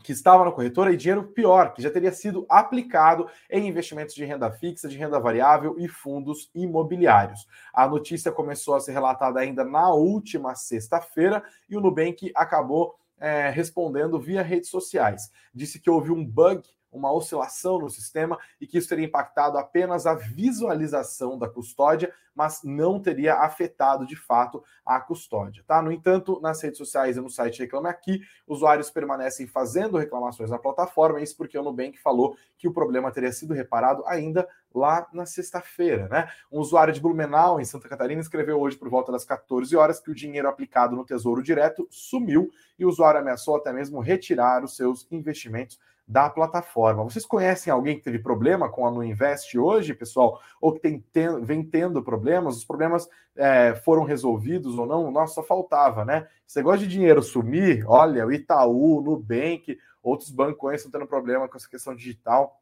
que 0.03 0.11
estava 0.11 0.45
na 0.45 0.51
corretora 0.51 0.93
e 0.93 0.97
dinheiro 0.97 1.23
pior, 1.23 1.73
que 1.73 1.81
já 1.81 1.89
teria 1.89 2.11
sido 2.11 2.45
aplicado 2.47 3.27
em 3.49 3.67
investimentos 3.67 4.15
de 4.15 4.23
renda 4.23 4.49
fixa, 4.51 4.87
de 4.87 4.97
renda 4.97 5.19
variável 5.19 5.75
e 5.77 5.87
fundos 5.87 6.49
imobiliários. 6.55 7.47
A 7.73 7.87
notícia 7.87 8.31
começou 8.31 8.75
a 8.75 8.79
ser 8.79 8.93
relatada 8.93 9.39
ainda 9.39 9.65
na 9.65 9.91
última 9.91 10.55
sexta-feira 10.55 11.43
e 11.69 11.75
o 11.75 11.81
Nubank 11.81 12.31
acabou 12.35 12.95
é, 13.19 13.49
respondendo 13.49 14.19
via 14.19 14.41
redes 14.41 14.69
sociais. 14.69 15.31
Disse 15.53 15.79
que 15.79 15.89
houve 15.89 16.11
um 16.11 16.25
bug 16.25 16.63
uma 16.91 17.11
oscilação 17.11 17.79
no 17.79 17.89
sistema 17.89 18.37
e 18.59 18.67
que 18.67 18.77
isso 18.77 18.89
teria 18.89 19.05
impactado 19.05 19.57
apenas 19.57 20.05
a 20.05 20.13
visualização 20.13 21.37
da 21.37 21.49
custódia, 21.49 22.13
mas 22.33 22.61
não 22.63 22.99
teria 23.01 23.35
afetado 23.35 24.05
de 24.05 24.15
fato 24.15 24.63
a 24.85 24.99
custódia, 24.99 25.63
tá? 25.65 25.81
No 25.81 25.91
entanto, 25.91 26.39
nas 26.39 26.61
redes 26.61 26.77
sociais 26.77 27.17
e 27.17 27.21
no 27.21 27.29
site 27.29 27.59
Reclame 27.59 27.89
Aqui, 27.89 28.21
usuários 28.47 28.91
permanecem 28.91 29.47
fazendo 29.47 29.97
reclamações 29.97 30.51
na 30.51 30.59
plataforma, 30.59 31.19
isso 31.19 31.35
porque 31.35 31.57
o 31.57 31.63
Nubank 31.63 31.97
falou 31.97 32.37
que 32.57 32.67
o 32.67 32.73
problema 32.73 33.11
teria 33.11 33.31
sido 33.31 33.53
reparado 33.53 34.05
ainda 34.05 34.47
lá 34.73 35.07
na 35.11 35.25
sexta-feira, 35.25 36.07
né? 36.07 36.29
Um 36.51 36.59
usuário 36.59 36.93
de 36.93 37.01
Blumenau, 37.01 37.59
em 37.59 37.65
Santa 37.65 37.89
Catarina, 37.89 38.21
escreveu 38.21 38.59
hoje 38.59 38.77
por 38.77 38.89
volta 38.89 39.11
das 39.11 39.25
14 39.25 39.75
horas 39.75 39.99
que 39.99 40.11
o 40.11 40.15
dinheiro 40.15 40.47
aplicado 40.47 40.95
no 40.95 41.05
Tesouro 41.05 41.41
Direto 41.41 41.87
sumiu 41.89 42.51
e 42.77 42.85
o 42.85 42.89
usuário 42.89 43.19
ameaçou 43.19 43.55
até 43.55 43.73
mesmo 43.73 43.99
retirar 43.99 44.63
os 44.63 44.75
seus 44.75 45.07
investimentos 45.11 45.79
da 46.07 46.29
plataforma. 46.29 47.03
Vocês 47.03 47.25
conhecem 47.25 47.71
alguém 47.71 47.97
que 47.97 48.03
teve 48.03 48.19
problema 48.19 48.69
com 48.69 48.87
a 48.87 48.91
Nuinvest 48.91 49.57
hoje, 49.57 49.93
pessoal? 49.93 50.39
Ou 50.61 50.71
que 50.71 50.79
tem, 50.79 50.99
tem, 51.11 51.41
vem 51.43 51.61
tendo 51.61 52.01
problemas? 52.01 52.55
Os 52.55 52.63
problemas 52.63 53.09
é, 53.35 53.75
foram 53.83 54.03
resolvidos 54.03 54.77
ou 54.77 54.85
não? 54.85 55.11
Nossa, 55.11 55.35
só 55.35 55.43
faltava, 55.43 56.05
né? 56.05 56.27
Esse 56.47 56.57
negócio 56.59 56.79
de 56.79 56.87
dinheiro 56.87 57.21
sumir, 57.21 57.83
olha, 57.85 58.25
o 58.25 58.31
Itaú, 58.31 58.99
o 58.99 59.01
Nubank, 59.01 59.77
outros 60.01 60.29
bancos 60.29 60.75
estão 60.75 60.91
tendo 60.91 61.07
problema 61.07 61.47
com 61.49 61.57
essa 61.57 61.69
questão 61.69 61.93
digital. 61.93 62.61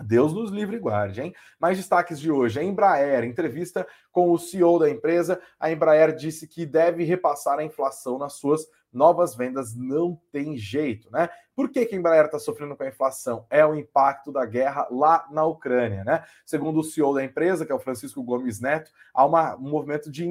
Deus 0.00 0.32
nos 0.32 0.50
livre 0.50 0.76
e 0.76 0.80
guarde, 0.80 1.20
hein? 1.20 1.34
Mais 1.60 1.76
destaques 1.76 2.18
de 2.18 2.32
hoje. 2.32 2.58
A 2.58 2.64
Embraer, 2.64 3.24
entrevista 3.24 3.86
com 4.10 4.32
o 4.32 4.38
CEO 4.38 4.78
da 4.78 4.90
empresa. 4.90 5.40
A 5.60 5.70
Embraer 5.70 6.16
disse 6.16 6.48
que 6.48 6.66
deve 6.66 7.04
repassar 7.04 7.58
a 7.58 7.64
inflação 7.64 8.18
nas 8.18 8.34
suas 8.34 8.66
novas 8.92 9.34
vendas. 9.34 9.74
Não 9.74 10.20
tem 10.30 10.56
jeito, 10.56 11.10
né? 11.10 11.28
Por 11.54 11.70
que, 11.70 11.84
que 11.84 11.94
a 11.94 11.98
Embraer 11.98 12.26
está 12.26 12.38
sofrendo 12.38 12.76
com 12.76 12.82
a 12.82 12.88
inflação? 12.88 13.46
É 13.50 13.64
o 13.64 13.74
impacto 13.74 14.32
da 14.32 14.44
guerra 14.46 14.86
lá 14.90 15.26
na 15.30 15.44
Ucrânia, 15.44 16.02
né? 16.04 16.24
Segundo 16.46 16.80
o 16.80 16.84
CEO 16.84 17.14
da 17.14 17.24
empresa, 17.24 17.66
que 17.66 17.72
é 17.72 17.74
o 17.74 17.80
Francisco 17.80 18.22
Gomes 18.22 18.60
Neto, 18.60 18.90
há 19.12 19.24
uma, 19.24 19.56
um 19.56 19.68
movimento 19.68 20.10
de 20.10 20.26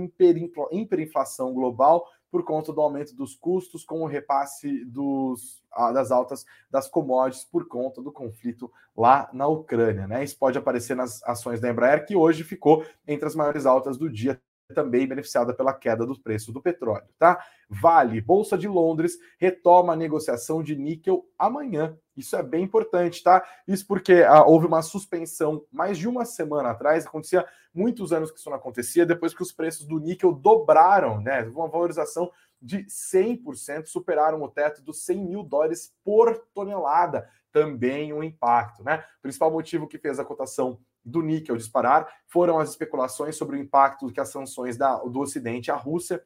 hiperinflação 0.71 1.53
global 1.53 2.07
por 2.31 2.43
conta 2.45 2.71
do 2.71 2.79
aumento 2.79 3.13
dos 3.13 3.35
custos 3.35 3.83
com 3.83 4.01
o 4.01 4.07
repasse 4.07 4.85
dos, 4.85 5.61
das 5.93 6.11
altas 6.11 6.45
das 6.71 6.87
commodities 6.87 7.43
por 7.43 7.67
conta 7.67 8.01
do 8.01 8.11
conflito 8.11 8.71
lá 8.95 9.29
na 9.33 9.47
Ucrânia. 9.47 10.07
Né? 10.07 10.23
Isso 10.23 10.39
pode 10.39 10.57
aparecer 10.57 10.95
nas 10.95 11.21
ações 11.23 11.59
da 11.59 11.69
Embraer, 11.69 12.05
que 12.05 12.15
hoje 12.15 12.45
ficou 12.45 12.85
entre 13.05 13.27
as 13.27 13.35
maiores 13.35 13.65
altas 13.65 13.97
do 13.97 14.09
dia, 14.09 14.41
também 14.71 15.07
beneficiada 15.07 15.53
pela 15.53 15.73
queda 15.73 16.05
do 16.05 16.19
preço 16.19 16.51
do 16.51 16.61
petróleo, 16.61 17.07
tá? 17.19 17.43
Vale, 17.69 18.19
Bolsa 18.21 18.57
de 18.57 18.67
Londres 18.67 19.17
retoma 19.37 19.93
a 19.93 19.95
negociação 19.95 20.63
de 20.63 20.75
níquel 20.75 21.25
amanhã. 21.37 21.97
Isso 22.15 22.35
é 22.35 22.43
bem 22.43 22.63
importante, 22.63 23.23
tá? 23.23 23.43
Isso 23.67 23.85
porque 23.87 24.23
ah, 24.27 24.43
houve 24.43 24.65
uma 24.65 24.81
suspensão 24.81 25.65
mais 25.71 25.97
de 25.97 26.07
uma 26.07 26.25
semana 26.25 26.71
atrás, 26.71 27.05
acontecia 27.05 27.45
muitos 27.73 28.11
anos 28.11 28.31
que 28.31 28.39
isso 28.39 28.49
não 28.49 28.57
acontecia, 28.57 29.05
depois 29.05 29.33
que 29.33 29.41
os 29.41 29.51
preços 29.51 29.85
do 29.85 29.99
níquel 29.99 30.33
dobraram, 30.33 31.21
né? 31.21 31.43
Uma 31.43 31.67
valorização 31.67 32.31
de 32.61 32.85
100%, 32.85 33.87
superaram 33.87 34.41
o 34.43 34.47
teto 34.47 34.81
dos 34.81 35.03
100 35.03 35.25
mil 35.25 35.43
dólares 35.43 35.93
por 36.03 36.45
tonelada. 36.53 37.27
Também 37.51 38.13
um 38.13 38.23
impacto, 38.23 38.83
né? 38.83 39.03
O 39.19 39.21
principal 39.23 39.51
motivo 39.51 39.87
que 39.87 39.97
fez 39.97 40.19
a 40.19 40.25
cotação 40.25 40.79
do 41.03 41.21
níquel 41.21 41.57
disparar 41.57 42.07
foram 42.27 42.59
as 42.59 42.69
especulações 42.69 43.35
sobre 43.35 43.57
o 43.57 43.59
impacto 43.59 44.11
que 44.11 44.19
as 44.19 44.29
sanções 44.29 44.77
da, 44.77 44.97
do 44.97 45.19
Ocidente 45.19 45.71
à 45.71 45.75
Rússia 45.75 46.23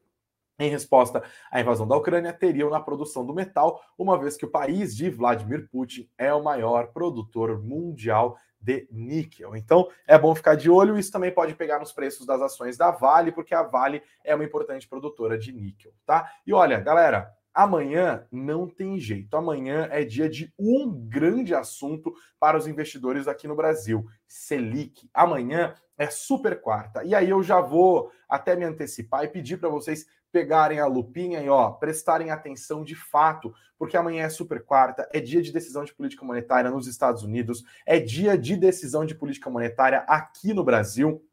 em 0.59 0.69
resposta 0.69 1.23
à 1.51 1.59
invasão 1.59 1.87
da 1.87 1.97
Ucrânia, 1.97 2.33
teriam 2.33 2.69
na 2.69 2.79
produção 2.79 3.25
do 3.25 3.33
metal, 3.33 3.81
uma 3.97 4.17
vez 4.17 4.37
que 4.37 4.45
o 4.45 4.51
país 4.51 4.95
de 4.95 5.09
Vladimir 5.09 5.67
Putin 5.69 6.09
é 6.17 6.33
o 6.33 6.43
maior 6.43 6.87
produtor 6.87 7.61
mundial 7.61 8.37
de 8.59 8.87
níquel. 8.91 9.55
Então, 9.55 9.87
é 10.07 10.17
bom 10.17 10.33
ficar 10.33 10.55
de 10.55 10.69
olho. 10.69 10.97
Isso 10.97 11.11
também 11.11 11.31
pode 11.31 11.53
pegar 11.53 11.77
nos 11.77 11.91
preços 11.91 12.25
das 12.25 12.41
ações 12.41 12.77
da 12.77 12.89
Vale, 12.89 13.31
porque 13.31 13.53
a 13.53 13.61
Vale 13.61 14.01
é 14.23 14.33
uma 14.33 14.43
importante 14.43 14.87
produtora 14.87 15.37
de 15.37 15.51
níquel, 15.51 15.91
tá? 16.05 16.31
E 16.47 16.53
olha, 16.53 16.79
galera, 16.79 17.31
Amanhã 17.55 18.27
não 18.29 18.67
tem 18.67 18.99
jeito. 18.99 19.37
Amanhã 19.37 19.87
é 19.89 20.03
dia 20.03 20.29
de 20.29 20.53
um 20.59 20.91
grande 20.91 21.55
assunto 21.55 22.13
para 22.37 22.57
os 22.57 22.67
investidores 22.67 23.29
aqui 23.29 23.47
no 23.47 23.55
Brasil: 23.55 24.05
Selic. 24.27 25.09
Amanhã 25.13 25.73
é 25.97 26.07
super 26.07 26.59
quarta. 26.59 27.01
E 27.05 27.15
aí 27.15 27.29
eu 27.29 27.41
já 27.41 27.61
vou 27.61 28.11
até 28.27 28.57
me 28.57 28.65
antecipar 28.65 29.23
e 29.23 29.29
pedir 29.29 29.57
para 29.57 29.69
vocês 29.69 30.05
pegarem 30.33 30.81
a 30.81 30.85
lupinha 30.85 31.41
e 31.41 31.47
ó, 31.47 31.71
prestarem 31.71 32.29
atenção 32.29 32.83
de 32.83 32.93
fato, 32.93 33.53
porque 33.77 33.95
amanhã 33.95 34.25
é 34.25 34.29
super 34.29 34.61
quarta, 34.61 35.07
é 35.13 35.21
dia 35.21 35.41
de 35.41 35.53
decisão 35.53 35.85
de 35.85 35.93
política 35.93 36.25
monetária 36.25 36.69
nos 36.69 36.87
Estados 36.87 37.23
Unidos, 37.23 37.63
é 37.85 38.01
dia 38.01 38.37
de 38.37 38.57
decisão 38.57 39.05
de 39.05 39.15
política 39.15 39.49
monetária 39.49 39.99
aqui 39.99 40.53
no 40.53 40.61
Brasil 40.61 41.25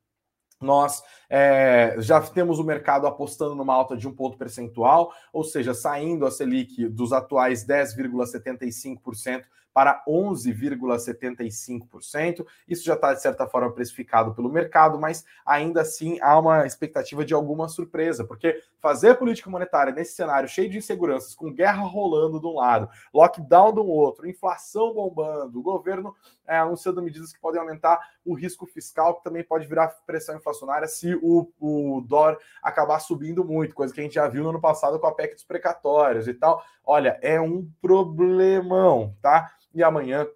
nós 0.63 1.03
é, 1.35 1.95
já 1.97 2.21
temos 2.21 2.59
o 2.59 2.65
mercado 2.65 3.07
apostando 3.07 3.55
numa 3.55 3.73
alta 3.73 3.97
de 3.97 4.07
um 4.07 4.13
ponto 4.13 4.37
percentual, 4.37 5.15
ou 5.33 5.43
seja, 5.43 5.73
saindo 5.73 6.27
a 6.27 6.31
Selic 6.31 6.87
dos 6.91 7.11
atuais 7.11 7.67
10,75% 7.67 9.45
para 9.73 10.05
11,75%. 10.07 12.47
Isso 12.69 12.85
já 12.85 12.93
está, 12.95 13.13
de 13.15 13.23
certa 13.23 13.47
forma, 13.47 13.73
precificado 13.73 14.35
pelo 14.35 14.53
mercado, 14.53 14.99
mas 14.99 15.25
ainda 15.47 15.81
assim 15.81 16.19
há 16.21 16.39
uma 16.39 16.67
expectativa 16.67 17.25
de 17.25 17.33
alguma 17.33 17.67
surpresa, 17.69 18.25
porque 18.25 18.61
fazer 18.81 19.15
política 19.15 19.49
monetária 19.49 19.93
nesse 19.93 20.15
cenário 20.15 20.49
cheio 20.49 20.69
de 20.69 20.79
inseguranças, 20.79 21.33
com 21.35 21.53
guerra 21.53 21.83
rolando 21.83 22.41
de 22.41 22.47
um 22.47 22.57
lado, 22.57 22.89
lockdown 23.15 23.73
do 23.73 23.87
outro, 23.87 24.29
inflação 24.29 24.93
bombando, 24.93 25.59
o 25.59 25.63
governo 25.63 26.15
é, 26.47 26.59
anunciando 26.59 27.01
medidas 27.01 27.33
que 27.33 27.41
podem 27.41 27.59
aumentar 27.61 27.99
o 28.25 28.35
risco 28.35 28.67
fiscal, 28.67 29.17
que 29.17 29.25
também 29.25 29.43
pode 29.43 29.67
virar 29.67 29.89
pressão 30.07 30.37
inflacionária 30.37 30.87
se 30.87 31.15
o, 31.23 31.49
o 31.59 32.01
dólar 32.03 32.37
acabar 32.63 32.99
subindo 32.99 33.45
muito, 33.45 33.75
coisa 33.75 33.95
que 33.95 34.01
a 34.01 34.03
gente 34.03 34.15
já 34.15 34.29
viu 34.29 34.43
no 34.43 34.51
ano 34.51 34.61
passado 34.61 34.99
com 34.99 35.07
a 35.07 35.15
PEC 35.15 35.35
dos 35.35 35.45
precatórios 35.45 36.29
e 36.29 36.35
tal. 36.35 36.63
Olha, 36.85 37.19
é 37.23 37.41
um 37.41 37.67
problemão, 37.81 39.17
tá? 39.23 39.51
e 39.75 39.83
amanhã 39.83 40.27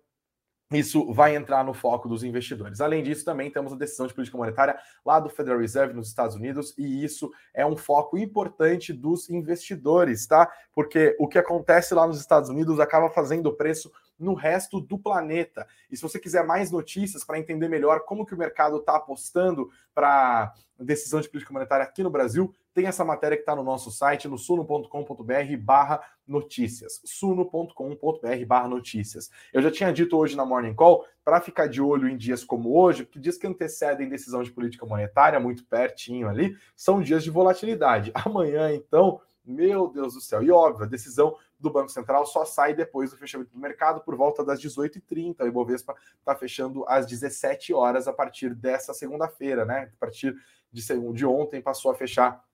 isso 0.72 1.12
vai 1.12 1.36
entrar 1.36 1.64
no 1.64 1.72
foco 1.72 2.08
dos 2.08 2.24
investidores. 2.24 2.80
Além 2.80 3.00
disso, 3.00 3.24
também 3.24 3.48
temos 3.52 3.72
a 3.72 3.76
decisão 3.76 4.04
de 4.04 4.12
política 4.12 4.36
monetária 4.36 4.76
lá 5.04 5.20
do 5.20 5.30
Federal 5.30 5.60
Reserve 5.60 5.94
nos 5.94 6.08
Estados 6.08 6.34
Unidos, 6.34 6.74
e 6.76 7.04
isso 7.04 7.30
é 7.54 7.64
um 7.64 7.76
foco 7.76 8.18
importante 8.18 8.92
dos 8.92 9.30
investidores, 9.30 10.26
tá? 10.26 10.50
Porque 10.74 11.16
o 11.20 11.28
que 11.28 11.38
acontece 11.38 11.94
lá 11.94 12.04
nos 12.04 12.18
Estados 12.18 12.50
Unidos 12.50 12.80
acaba 12.80 13.08
fazendo 13.10 13.46
o 13.46 13.54
preço 13.54 13.92
no 14.18 14.34
resto 14.34 14.80
do 14.80 14.98
planeta. 14.98 15.66
E 15.90 15.96
se 15.96 16.02
você 16.02 16.18
quiser 16.18 16.44
mais 16.44 16.70
notícias 16.70 17.24
para 17.24 17.38
entender 17.38 17.68
melhor 17.68 18.00
como 18.00 18.24
que 18.24 18.34
o 18.34 18.38
mercado 18.38 18.78
está 18.78 18.96
apostando 18.96 19.70
para 19.94 20.52
decisão 20.78 21.20
de 21.20 21.28
política 21.28 21.52
monetária 21.52 21.84
aqui 21.84 22.02
no 22.02 22.10
Brasil, 22.10 22.54
tem 22.74 22.86
essa 22.86 23.04
matéria 23.04 23.36
que 23.36 23.42
está 23.42 23.56
no 23.56 23.62
nosso 23.62 23.90
site, 23.90 24.28
no 24.28 24.36
suno.com.br 24.36 25.56
barra 25.58 26.00
notícias. 26.26 27.00
suno.com.br 27.04 28.46
barra 28.46 28.68
notícias. 28.68 29.30
Eu 29.52 29.62
já 29.62 29.70
tinha 29.70 29.92
dito 29.92 30.16
hoje 30.16 30.36
na 30.36 30.44
Morning 30.44 30.74
Call, 30.74 31.06
para 31.24 31.40
ficar 31.40 31.66
de 31.66 31.80
olho 31.80 32.08
em 32.08 32.16
dias 32.16 32.44
como 32.44 32.78
hoje, 32.78 33.06
que 33.06 33.18
dias 33.18 33.38
que 33.38 33.46
antecedem 33.46 34.08
decisão 34.08 34.42
de 34.42 34.52
política 34.52 34.86
monetária, 34.86 35.40
muito 35.40 35.64
pertinho 35.64 36.28
ali, 36.28 36.54
são 36.76 37.00
dias 37.00 37.24
de 37.24 37.30
volatilidade. 37.30 38.12
Amanhã, 38.14 38.72
então, 38.72 39.20
meu 39.44 39.88
Deus 39.88 40.14
do 40.14 40.20
céu. 40.20 40.42
E 40.42 40.50
óbvio, 40.50 40.84
a 40.84 40.88
decisão 40.88 41.36
do 41.58 41.70
Banco 41.70 41.90
Central 41.90 42.26
só 42.26 42.44
sai 42.44 42.74
depois 42.74 43.10
do 43.10 43.16
fechamento 43.16 43.50
do 43.52 43.58
mercado 43.58 44.00
por 44.00 44.14
volta 44.14 44.44
das 44.44 44.60
18h30. 44.60 45.40
O 45.40 45.46
Ibovespa 45.46 45.94
está 46.18 46.34
fechando 46.34 46.84
às 46.86 47.06
17 47.06 47.72
horas 47.72 48.06
a 48.06 48.12
partir 48.12 48.54
dessa 48.54 48.92
segunda-feira, 48.92 49.64
né? 49.64 49.90
A 49.96 49.98
partir 49.98 50.36
de, 50.70 50.82
de 51.12 51.26
ontem 51.26 51.62
passou 51.62 51.90
a 51.90 51.94
fechar 51.94 52.44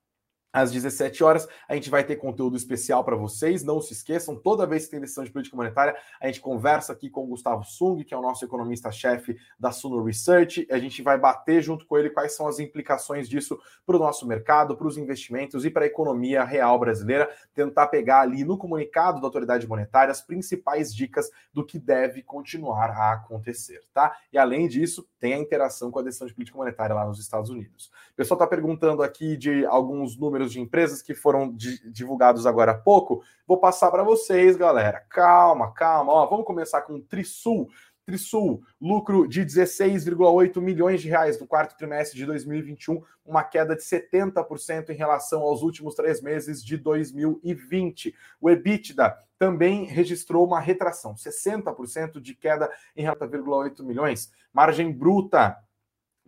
às 0.53 0.71
17 0.71 1.25
horas. 1.25 1.49
A 1.69 1.75
gente 1.75 1.89
vai 1.89 2.05
ter 2.05 2.17
conteúdo 2.17 2.57
especial 2.57 3.05
para 3.05 3.17
vocês. 3.17 3.63
Não 3.63 3.81
se 3.81 3.93
esqueçam, 3.93 4.37
toda 4.37 4.67
vez 4.67 4.85
que 4.85 4.91
tem 4.91 5.01
decisão 5.01 5.25
de 5.25 5.31
política 5.31 5.57
monetária, 5.57 5.97
a 6.21 6.27
gente 6.27 6.41
conversa 6.41 6.93
aqui 6.93 7.09
com 7.09 7.25
o 7.25 7.29
Gustavo 7.29 7.65
Sung, 7.65 8.05
que 8.05 8.13
é 8.13 8.17
o 8.17 8.23
nosso 8.23 8.45
economista-chefe 8.45 9.37
da 9.59 9.73
Suno 9.73 10.03
Research. 10.03 10.67
A 10.71 10.79
gente 10.79 11.03
vai 11.03 11.19
bater 11.19 11.63
junto 11.63 11.87
com 11.87 11.97
ele 11.97 12.11
quais 12.11 12.37
são 12.37 12.47
as 12.47 12.59
implicações 12.59 13.29
disso 13.29 13.59
para 13.87 13.97
o 13.97 13.99
nosso 13.99 14.27
mercado, 14.27 14.77
para 14.77 14.87
os 14.87 14.99
investimentos 14.99 15.65
e 15.65 15.71
para 15.71 15.85
a 15.85 15.87
economia 15.87 16.45
real 16.45 16.79
brasileira. 16.79 17.31
Tentar 17.55 17.87
pegar 17.87 18.21
ali 18.21 18.45
no 18.45 18.59
comunicado 18.59 19.21
da 19.21 19.27
autoridade 19.27 19.67
monetária 19.67 20.11
as 20.11 20.21
principais 20.21 20.95
dicas 20.95 21.31
do 21.53 21.65
que 21.65 21.79
deve 21.79 22.23
continuar 22.23 22.91
a 22.91 23.13
acontecer, 23.13 23.81
tá? 23.93 24.17
E 24.33 24.39
além 24.39 24.69
disso, 24.69 25.07
tem 25.19 25.35
a 25.35 25.39
interação 25.39 25.91
com 25.91 25.99
a 25.99 26.03
decisão 26.03 26.27
de 26.27 26.35
política 26.35 26.59
monetária 26.59 26.95
lá 26.95 27.07
nos 27.07 27.21
Estados 27.21 27.49
Unidos. 27.49 27.91
O 28.13 28.17
pessoal 28.17 28.37
está 28.37 28.47
perguntando 28.47 29.03
aqui 29.03 29.37
de 29.37 29.65
alguns 29.67 30.17
números 30.17 30.42
números 30.43 30.53
de 30.53 30.61
empresas 30.61 31.01
que 31.03 31.15
foram 31.15 31.55
divulgados 31.87 32.47
agora 32.47 32.73
há 32.73 32.79
pouco. 32.79 33.23
Vou 33.47 33.59
passar 33.59 33.91
para 33.91 34.03
vocês, 34.03 34.57
galera. 34.57 35.01
Calma, 35.09 35.73
calma. 35.73 36.13
Ó, 36.13 36.27
vamos 36.27 36.45
começar 36.45 36.83
com 36.83 36.95
o 36.95 37.01
Trisul. 37.01 37.69
Trisul, 38.05 38.63
lucro 38.81 39.29
de 39.29 39.43
16,8 39.43 40.61
milhões 40.61 41.01
de 41.01 41.09
reais 41.09 41.39
no 41.39 41.47
quarto 41.47 41.77
trimestre 41.77 42.19
de 42.19 42.27
2021, 42.27 43.01
uma 43.25 43.45
queda 43.45 43.77
de 43.77 43.83
70% 43.83 44.91
em 44.91 44.97
relação 44.97 45.43
aos 45.43 45.63
últimos 45.63 45.95
três 45.95 46.21
meses 46.21 46.65
de 46.65 46.77
2020. 46.77 48.13
O 48.41 48.51
EBITDA 48.51 49.17
também 49.39 49.85
registrou 49.85 50.45
uma 50.45 50.59
retração, 50.59 51.15
60% 51.15 52.21
de 52.21 52.35
queda 52.35 52.69
em 52.97 53.07
0,8 53.07 53.85
milhões. 53.85 54.33
Margem 54.53 54.91
bruta 54.91 55.57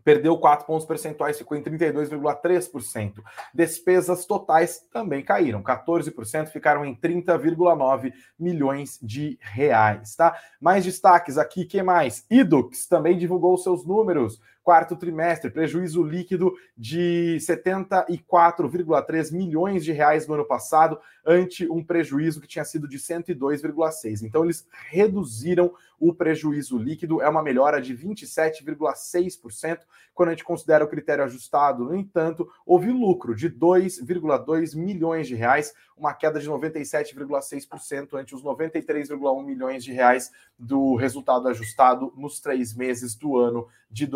perdeu 0.04 0.36
4 0.36 0.66
pontos 0.66 0.86
percentuais, 0.86 1.38
ficou 1.38 1.56
em 1.56 1.62
32,3%. 1.62 3.22
Despesas 3.54 4.26
totais 4.26 4.80
também 4.92 5.24
caíram, 5.24 5.62
14%, 5.62 6.48
ficaram 6.48 6.84
em 6.84 6.94
30,9 6.94 8.12
milhões 8.38 8.98
de 9.02 9.38
reais, 9.40 10.14
tá? 10.14 10.36
Mais 10.60 10.84
destaques 10.84 11.38
aqui, 11.38 11.64
que 11.64 11.82
mais? 11.82 12.26
Idux 12.30 12.86
também 12.86 13.16
divulgou 13.16 13.56
seus 13.56 13.86
números 13.86 14.38
quarto 14.64 14.96
trimestre, 14.96 15.50
prejuízo 15.50 16.02
líquido 16.02 16.54
de 16.76 17.36
74,3 17.38 19.30
milhões 19.30 19.84
de 19.84 19.92
reais 19.92 20.26
no 20.26 20.32
ano 20.34 20.46
passado, 20.46 20.98
ante 21.24 21.70
um 21.70 21.84
prejuízo 21.84 22.40
que 22.40 22.48
tinha 22.48 22.64
sido 22.64 22.88
de 22.88 22.98
102,6. 22.98 24.22
Então 24.22 24.42
eles 24.42 24.66
reduziram 24.88 25.72
o 26.00 26.12
prejuízo 26.12 26.76
líquido, 26.78 27.22
é 27.22 27.28
uma 27.28 27.42
melhora 27.42 27.80
de 27.80 27.96
27,6% 27.96 29.80
quando 30.14 30.28
a 30.28 30.32
gente 30.32 30.44
considera 30.44 30.84
o 30.84 30.88
critério 30.88 31.24
ajustado. 31.24 31.84
No 31.84 31.94
entanto, 31.94 32.48
houve 32.64 32.90
lucro 32.90 33.34
de 33.34 33.50
2,2 33.50 34.76
milhões 34.76 35.26
de 35.26 35.34
reais, 35.34 35.74
uma 35.96 36.14
queda 36.14 36.40
de 36.40 36.48
97,6% 36.48 38.14
ante 38.14 38.34
os 38.34 38.42
93,1 38.42 39.44
milhões 39.44 39.84
de 39.84 39.92
reais 39.92 40.30
do 40.58 40.94
resultado 40.94 41.48
ajustado 41.48 42.12
nos 42.16 42.40
três 42.40 42.74
meses 42.74 43.14
do 43.14 43.36
ano 43.36 43.66
de 43.90 44.06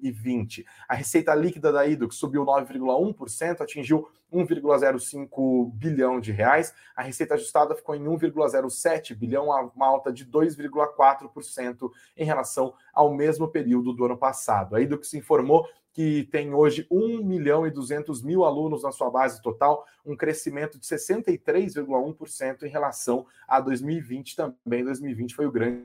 2020. 0.00 0.64
A 0.88 0.94
receita 0.94 1.34
líquida 1.34 1.72
da 1.72 1.86
Idux 1.86 2.16
subiu 2.16 2.44
9,1%, 2.44 3.60
atingiu 3.60 4.08
1,05 4.32 5.70
bilhão 5.74 6.20
de 6.20 6.32
reais. 6.32 6.74
A 6.96 7.02
receita 7.02 7.34
ajustada 7.34 7.74
ficou 7.74 7.94
em 7.94 8.04
1,07 8.04 9.14
bilhão, 9.14 9.46
uma 9.74 9.86
alta 9.86 10.12
de 10.12 10.26
2,4% 10.26 11.90
em 12.16 12.24
relação 12.24 12.74
ao 12.92 13.14
mesmo 13.14 13.48
período 13.48 13.92
do 13.92 14.04
ano 14.04 14.16
passado. 14.16 14.76
Aí 14.76 14.86
do 14.86 14.98
que 14.98 15.06
se 15.06 15.18
informou 15.18 15.66
que 15.92 16.24
tem 16.32 16.54
hoje 16.54 16.86
1 16.90 17.22
milhão 17.22 17.66
e 17.66 17.70
200 17.70 18.22
mil 18.22 18.44
alunos 18.44 18.82
na 18.82 18.90
sua 18.90 19.10
base 19.10 19.42
total, 19.42 19.86
um 20.04 20.16
crescimento 20.16 20.78
de 20.78 20.86
63,1% 20.86 22.62
em 22.62 22.68
relação 22.68 23.26
a 23.46 23.60
2020 23.60 24.34
também. 24.34 24.84
2020 24.84 25.34
foi 25.34 25.46
o 25.46 25.52
grande 25.52 25.84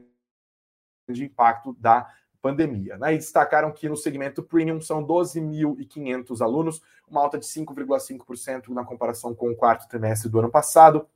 impacto 1.10 1.76
da 1.78 2.10
pandemia. 2.42 2.98
Né? 2.98 3.14
E 3.14 3.18
destacaram 3.18 3.72
que 3.72 3.90
no 3.90 3.98
segmento 3.98 4.44
premium 4.44 4.80
são 4.80 5.06
12.500 5.06 6.42
alunos, 6.42 6.82
uma 7.08 7.22
alta 7.22 7.38
de 7.38 7.46
5,5% 7.46 8.70
na 8.70 8.84
comparação 8.84 9.34
com 9.34 9.50
o 9.50 9.56
quarto 9.56 9.88
trimestre 9.88 10.30
do 10.30 10.40
ano 10.40 10.50
passado 10.50 11.08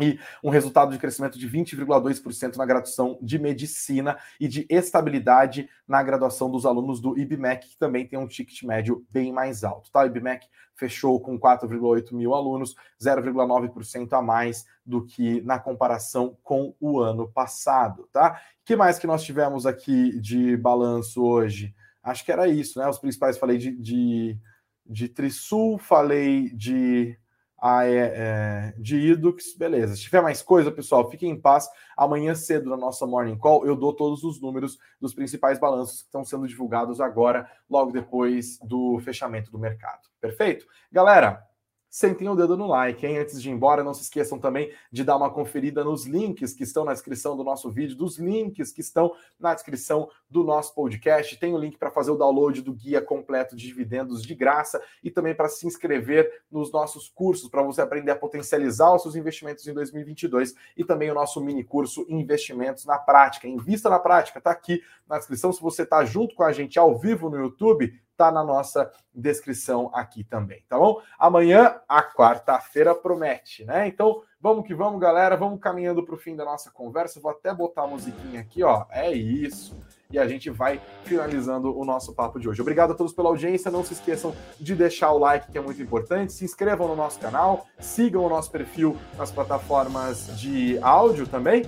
e 0.00 0.18
um 0.42 0.50
resultado 0.50 0.92
de 0.92 0.98
crescimento 0.98 1.38
de 1.38 1.48
20,2% 1.48 2.56
na 2.56 2.64
graduação 2.64 3.18
de 3.20 3.38
medicina 3.38 4.16
e 4.38 4.46
de 4.46 4.66
estabilidade 4.70 5.68
na 5.86 6.02
graduação 6.02 6.50
dos 6.50 6.64
alunos 6.64 7.00
do 7.00 7.18
IBMEC, 7.18 7.70
que 7.70 7.78
também 7.78 8.06
tem 8.06 8.18
um 8.18 8.26
ticket 8.26 8.62
médio 8.62 9.04
bem 9.10 9.32
mais 9.32 9.64
alto. 9.64 9.90
Tá? 9.90 10.02
O 10.02 10.06
IBMEC 10.06 10.46
fechou 10.74 11.20
com 11.20 11.38
4,8 11.38 12.12
mil 12.12 12.34
alunos, 12.34 12.74
0,9% 13.02 14.12
a 14.12 14.22
mais 14.22 14.64
do 14.86 15.04
que 15.04 15.40
na 15.42 15.58
comparação 15.58 16.36
com 16.42 16.74
o 16.80 17.00
ano 17.00 17.28
passado. 17.28 18.08
Tá? 18.12 18.40
Que 18.64 18.76
mais 18.76 18.98
que 18.98 19.06
nós 19.06 19.24
tivemos 19.24 19.66
aqui 19.66 20.18
de 20.20 20.56
balanço 20.56 21.24
hoje? 21.24 21.74
Acho 22.02 22.24
que 22.24 22.32
era 22.32 22.46
isso, 22.46 22.78
né? 22.78 22.88
Os 22.88 22.98
principais 22.98 23.36
falei 23.36 23.58
de, 23.58 23.72
de, 23.72 24.38
de 24.86 25.08
Trisul, 25.08 25.76
falei 25.78 26.50
de 26.50 27.18
a, 27.60 27.84
é, 27.84 28.12
é, 28.14 28.74
de 28.78 28.96
Idux, 28.96 29.56
beleza. 29.56 29.96
Se 29.96 30.02
tiver 30.02 30.22
mais 30.22 30.42
coisa, 30.42 30.70
pessoal, 30.70 31.10
fiquem 31.10 31.30
em 31.30 31.40
paz. 31.40 31.68
Amanhã 31.96 32.34
cedo, 32.34 32.70
na 32.70 32.76
nossa 32.76 33.06
Morning 33.06 33.36
Call, 33.36 33.66
eu 33.66 33.74
dou 33.74 33.92
todos 33.92 34.22
os 34.22 34.40
números 34.40 34.78
dos 35.00 35.12
principais 35.12 35.58
balanços 35.58 36.00
que 36.00 36.06
estão 36.06 36.24
sendo 36.24 36.46
divulgados 36.46 37.00
agora, 37.00 37.50
logo 37.68 37.90
depois 37.90 38.58
do 38.60 39.00
fechamento 39.00 39.50
do 39.50 39.58
mercado. 39.58 40.08
Perfeito? 40.20 40.66
Galera, 40.90 41.44
sentem 41.90 42.28
o 42.28 42.34
dedo 42.34 42.56
no 42.56 42.66
like, 42.66 43.06
hein? 43.06 43.18
Antes 43.18 43.40
de 43.40 43.48
ir 43.48 43.52
embora, 43.52 43.82
não 43.82 43.94
se 43.94 44.02
esqueçam 44.02 44.38
também 44.38 44.72
de 44.90 45.04
dar 45.04 45.16
uma 45.16 45.30
conferida 45.30 45.82
nos 45.82 46.06
links 46.06 46.52
que 46.52 46.62
estão 46.62 46.84
na 46.84 46.92
descrição 46.92 47.36
do 47.36 47.44
nosso 47.44 47.70
vídeo, 47.70 47.96
dos 47.96 48.18
links 48.18 48.72
que 48.72 48.80
estão 48.80 49.14
na 49.38 49.54
descrição 49.54 50.10
do 50.28 50.44
nosso 50.44 50.74
podcast. 50.74 51.36
Tem 51.38 51.54
o 51.54 51.58
link 51.58 51.76
para 51.78 51.90
fazer 51.90 52.10
o 52.10 52.16
download 52.16 52.62
do 52.62 52.72
guia 52.72 53.00
completo 53.00 53.56
de 53.56 53.66
dividendos 53.66 54.22
de 54.22 54.34
graça 54.34 54.82
e 55.02 55.10
também 55.10 55.34
para 55.34 55.48
se 55.48 55.66
inscrever 55.66 56.30
nos 56.50 56.70
nossos 56.72 57.08
cursos, 57.08 57.48
para 57.48 57.62
você 57.62 57.80
aprender 57.80 58.10
a 58.10 58.16
potencializar 58.16 58.94
os 58.94 59.02
seus 59.02 59.16
investimentos 59.16 59.66
em 59.66 59.72
2022 59.72 60.54
e 60.76 60.84
também 60.84 61.10
o 61.10 61.14
nosso 61.14 61.40
mini 61.40 61.64
curso 61.64 62.06
Investimentos 62.08 62.84
na 62.84 62.98
Prática. 62.98 63.48
Invista 63.48 63.88
na 63.88 63.98
Prática, 63.98 64.38
está 64.38 64.50
aqui 64.50 64.82
na 65.08 65.18
descrição. 65.18 65.52
Se 65.52 65.60
você 65.60 65.82
está 65.82 66.04
junto 66.04 66.34
com 66.34 66.42
a 66.42 66.52
gente 66.52 66.78
ao 66.78 66.98
vivo 66.98 67.30
no 67.30 67.38
YouTube, 67.38 67.92
tá 68.18 68.32
na 68.32 68.42
nossa 68.42 68.90
descrição 69.14 69.90
aqui 69.94 70.24
também, 70.24 70.64
tá 70.68 70.76
bom? 70.76 71.00
Amanhã, 71.16 71.80
a 71.88 72.02
quarta-feira 72.02 72.92
promete, 72.92 73.64
né? 73.64 73.86
Então, 73.86 74.22
vamos 74.40 74.66
que 74.66 74.74
vamos, 74.74 75.00
galera. 75.00 75.36
Vamos 75.36 75.60
caminhando 75.60 76.04
para 76.04 76.16
o 76.16 76.18
fim 76.18 76.34
da 76.34 76.44
nossa 76.44 76.68
conversa. 76.72 77.20
Vou 77.20 77.30
até 77.30 77.54
botar 77.54 77.82
a 77.82 77.86
musiquinha 77.86 78.40
aqui, 78.40 78.64
ó. 78.64 78.84
É 78.90 79.12
isso. 79.12 79.78
E 80.10 80.18
a 80.18 80.26
gente 80.26 80.50
vai 80.50 80.80
finalizando 81.04 81.78
o 81.78 81.84
nosso 81.84 82.12
papo 82.12 82.40
de 82.40 82.48
hoje. 82.48 82.60
Obrigado 82.60 82.92
a 82.92 82.94
todos 82.94 83.12
pela 83.12 83.28
audiência. 83.28 83.70
Não 83.70 83.84
se 83.84 83.92
esqueçam 83.92 84.34
de 84.58 84.74
deixar 84.74 85.12
o 85.12 85.18
like, 85.18 85.52
que 85.52 85.58
é 85.58 85.60
muito 85.60 85.80
importante. 85.80 86.32
Se 86.32 86.44
inscrevam 86.44 86.88
no 86.88 86.96
nosso 86.96 87.20
canal, 87.20 87.66
sigam 87.78 88.24
o 88.24 88.28
nosso 88.28 88.50
perfil 88.50 88.96
nas 89.16 89.30
plataformas 89.30 90.26
de 90.36 90.78
áudio 90.82 91.26
também. 91.26 91.62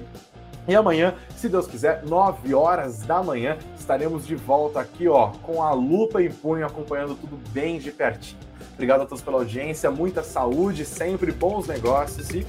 E 0.69 0.75
amanhã, 0.75 1.15
se 1.37 1.49
Deus 1.49 1.67
quiser, 1.67 2.03
9 2.05 2.55
horas 2.55 3.03
da 3.03 3.23
manhã, 3.23 3.57
estaremos 3.79 4.27
de 4.27 4.37
volta 4.37 4.81
aqui, 4.81 5.09
ó, 5.09 5.29
com 5.43 5.63
a 5.63 5.73
lupa 5.73 6.23
em 6.23 6.31
punho, 6.31 6.67
acompanhando 6.67 7.15
tudo 7.15 7.39
bem 7.51 7.79
de 7.79 7.91
pertinho. 7.91 8.39
Obrigado 8.75 9.03
a 9.03 9.07
todos 9.07 9.23
pela 9.23 9.39
audiência, 9.39 9.91
muita 9.91 10.23
saúde, 10.23 10.85
sempre 10.85 11.33
bons 11.33 11.67
negócios 11.67 12.31
e 12.31 12.47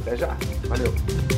até 0.00 0.16
já. 0.16 0.36
Valeu! 0.68 1.37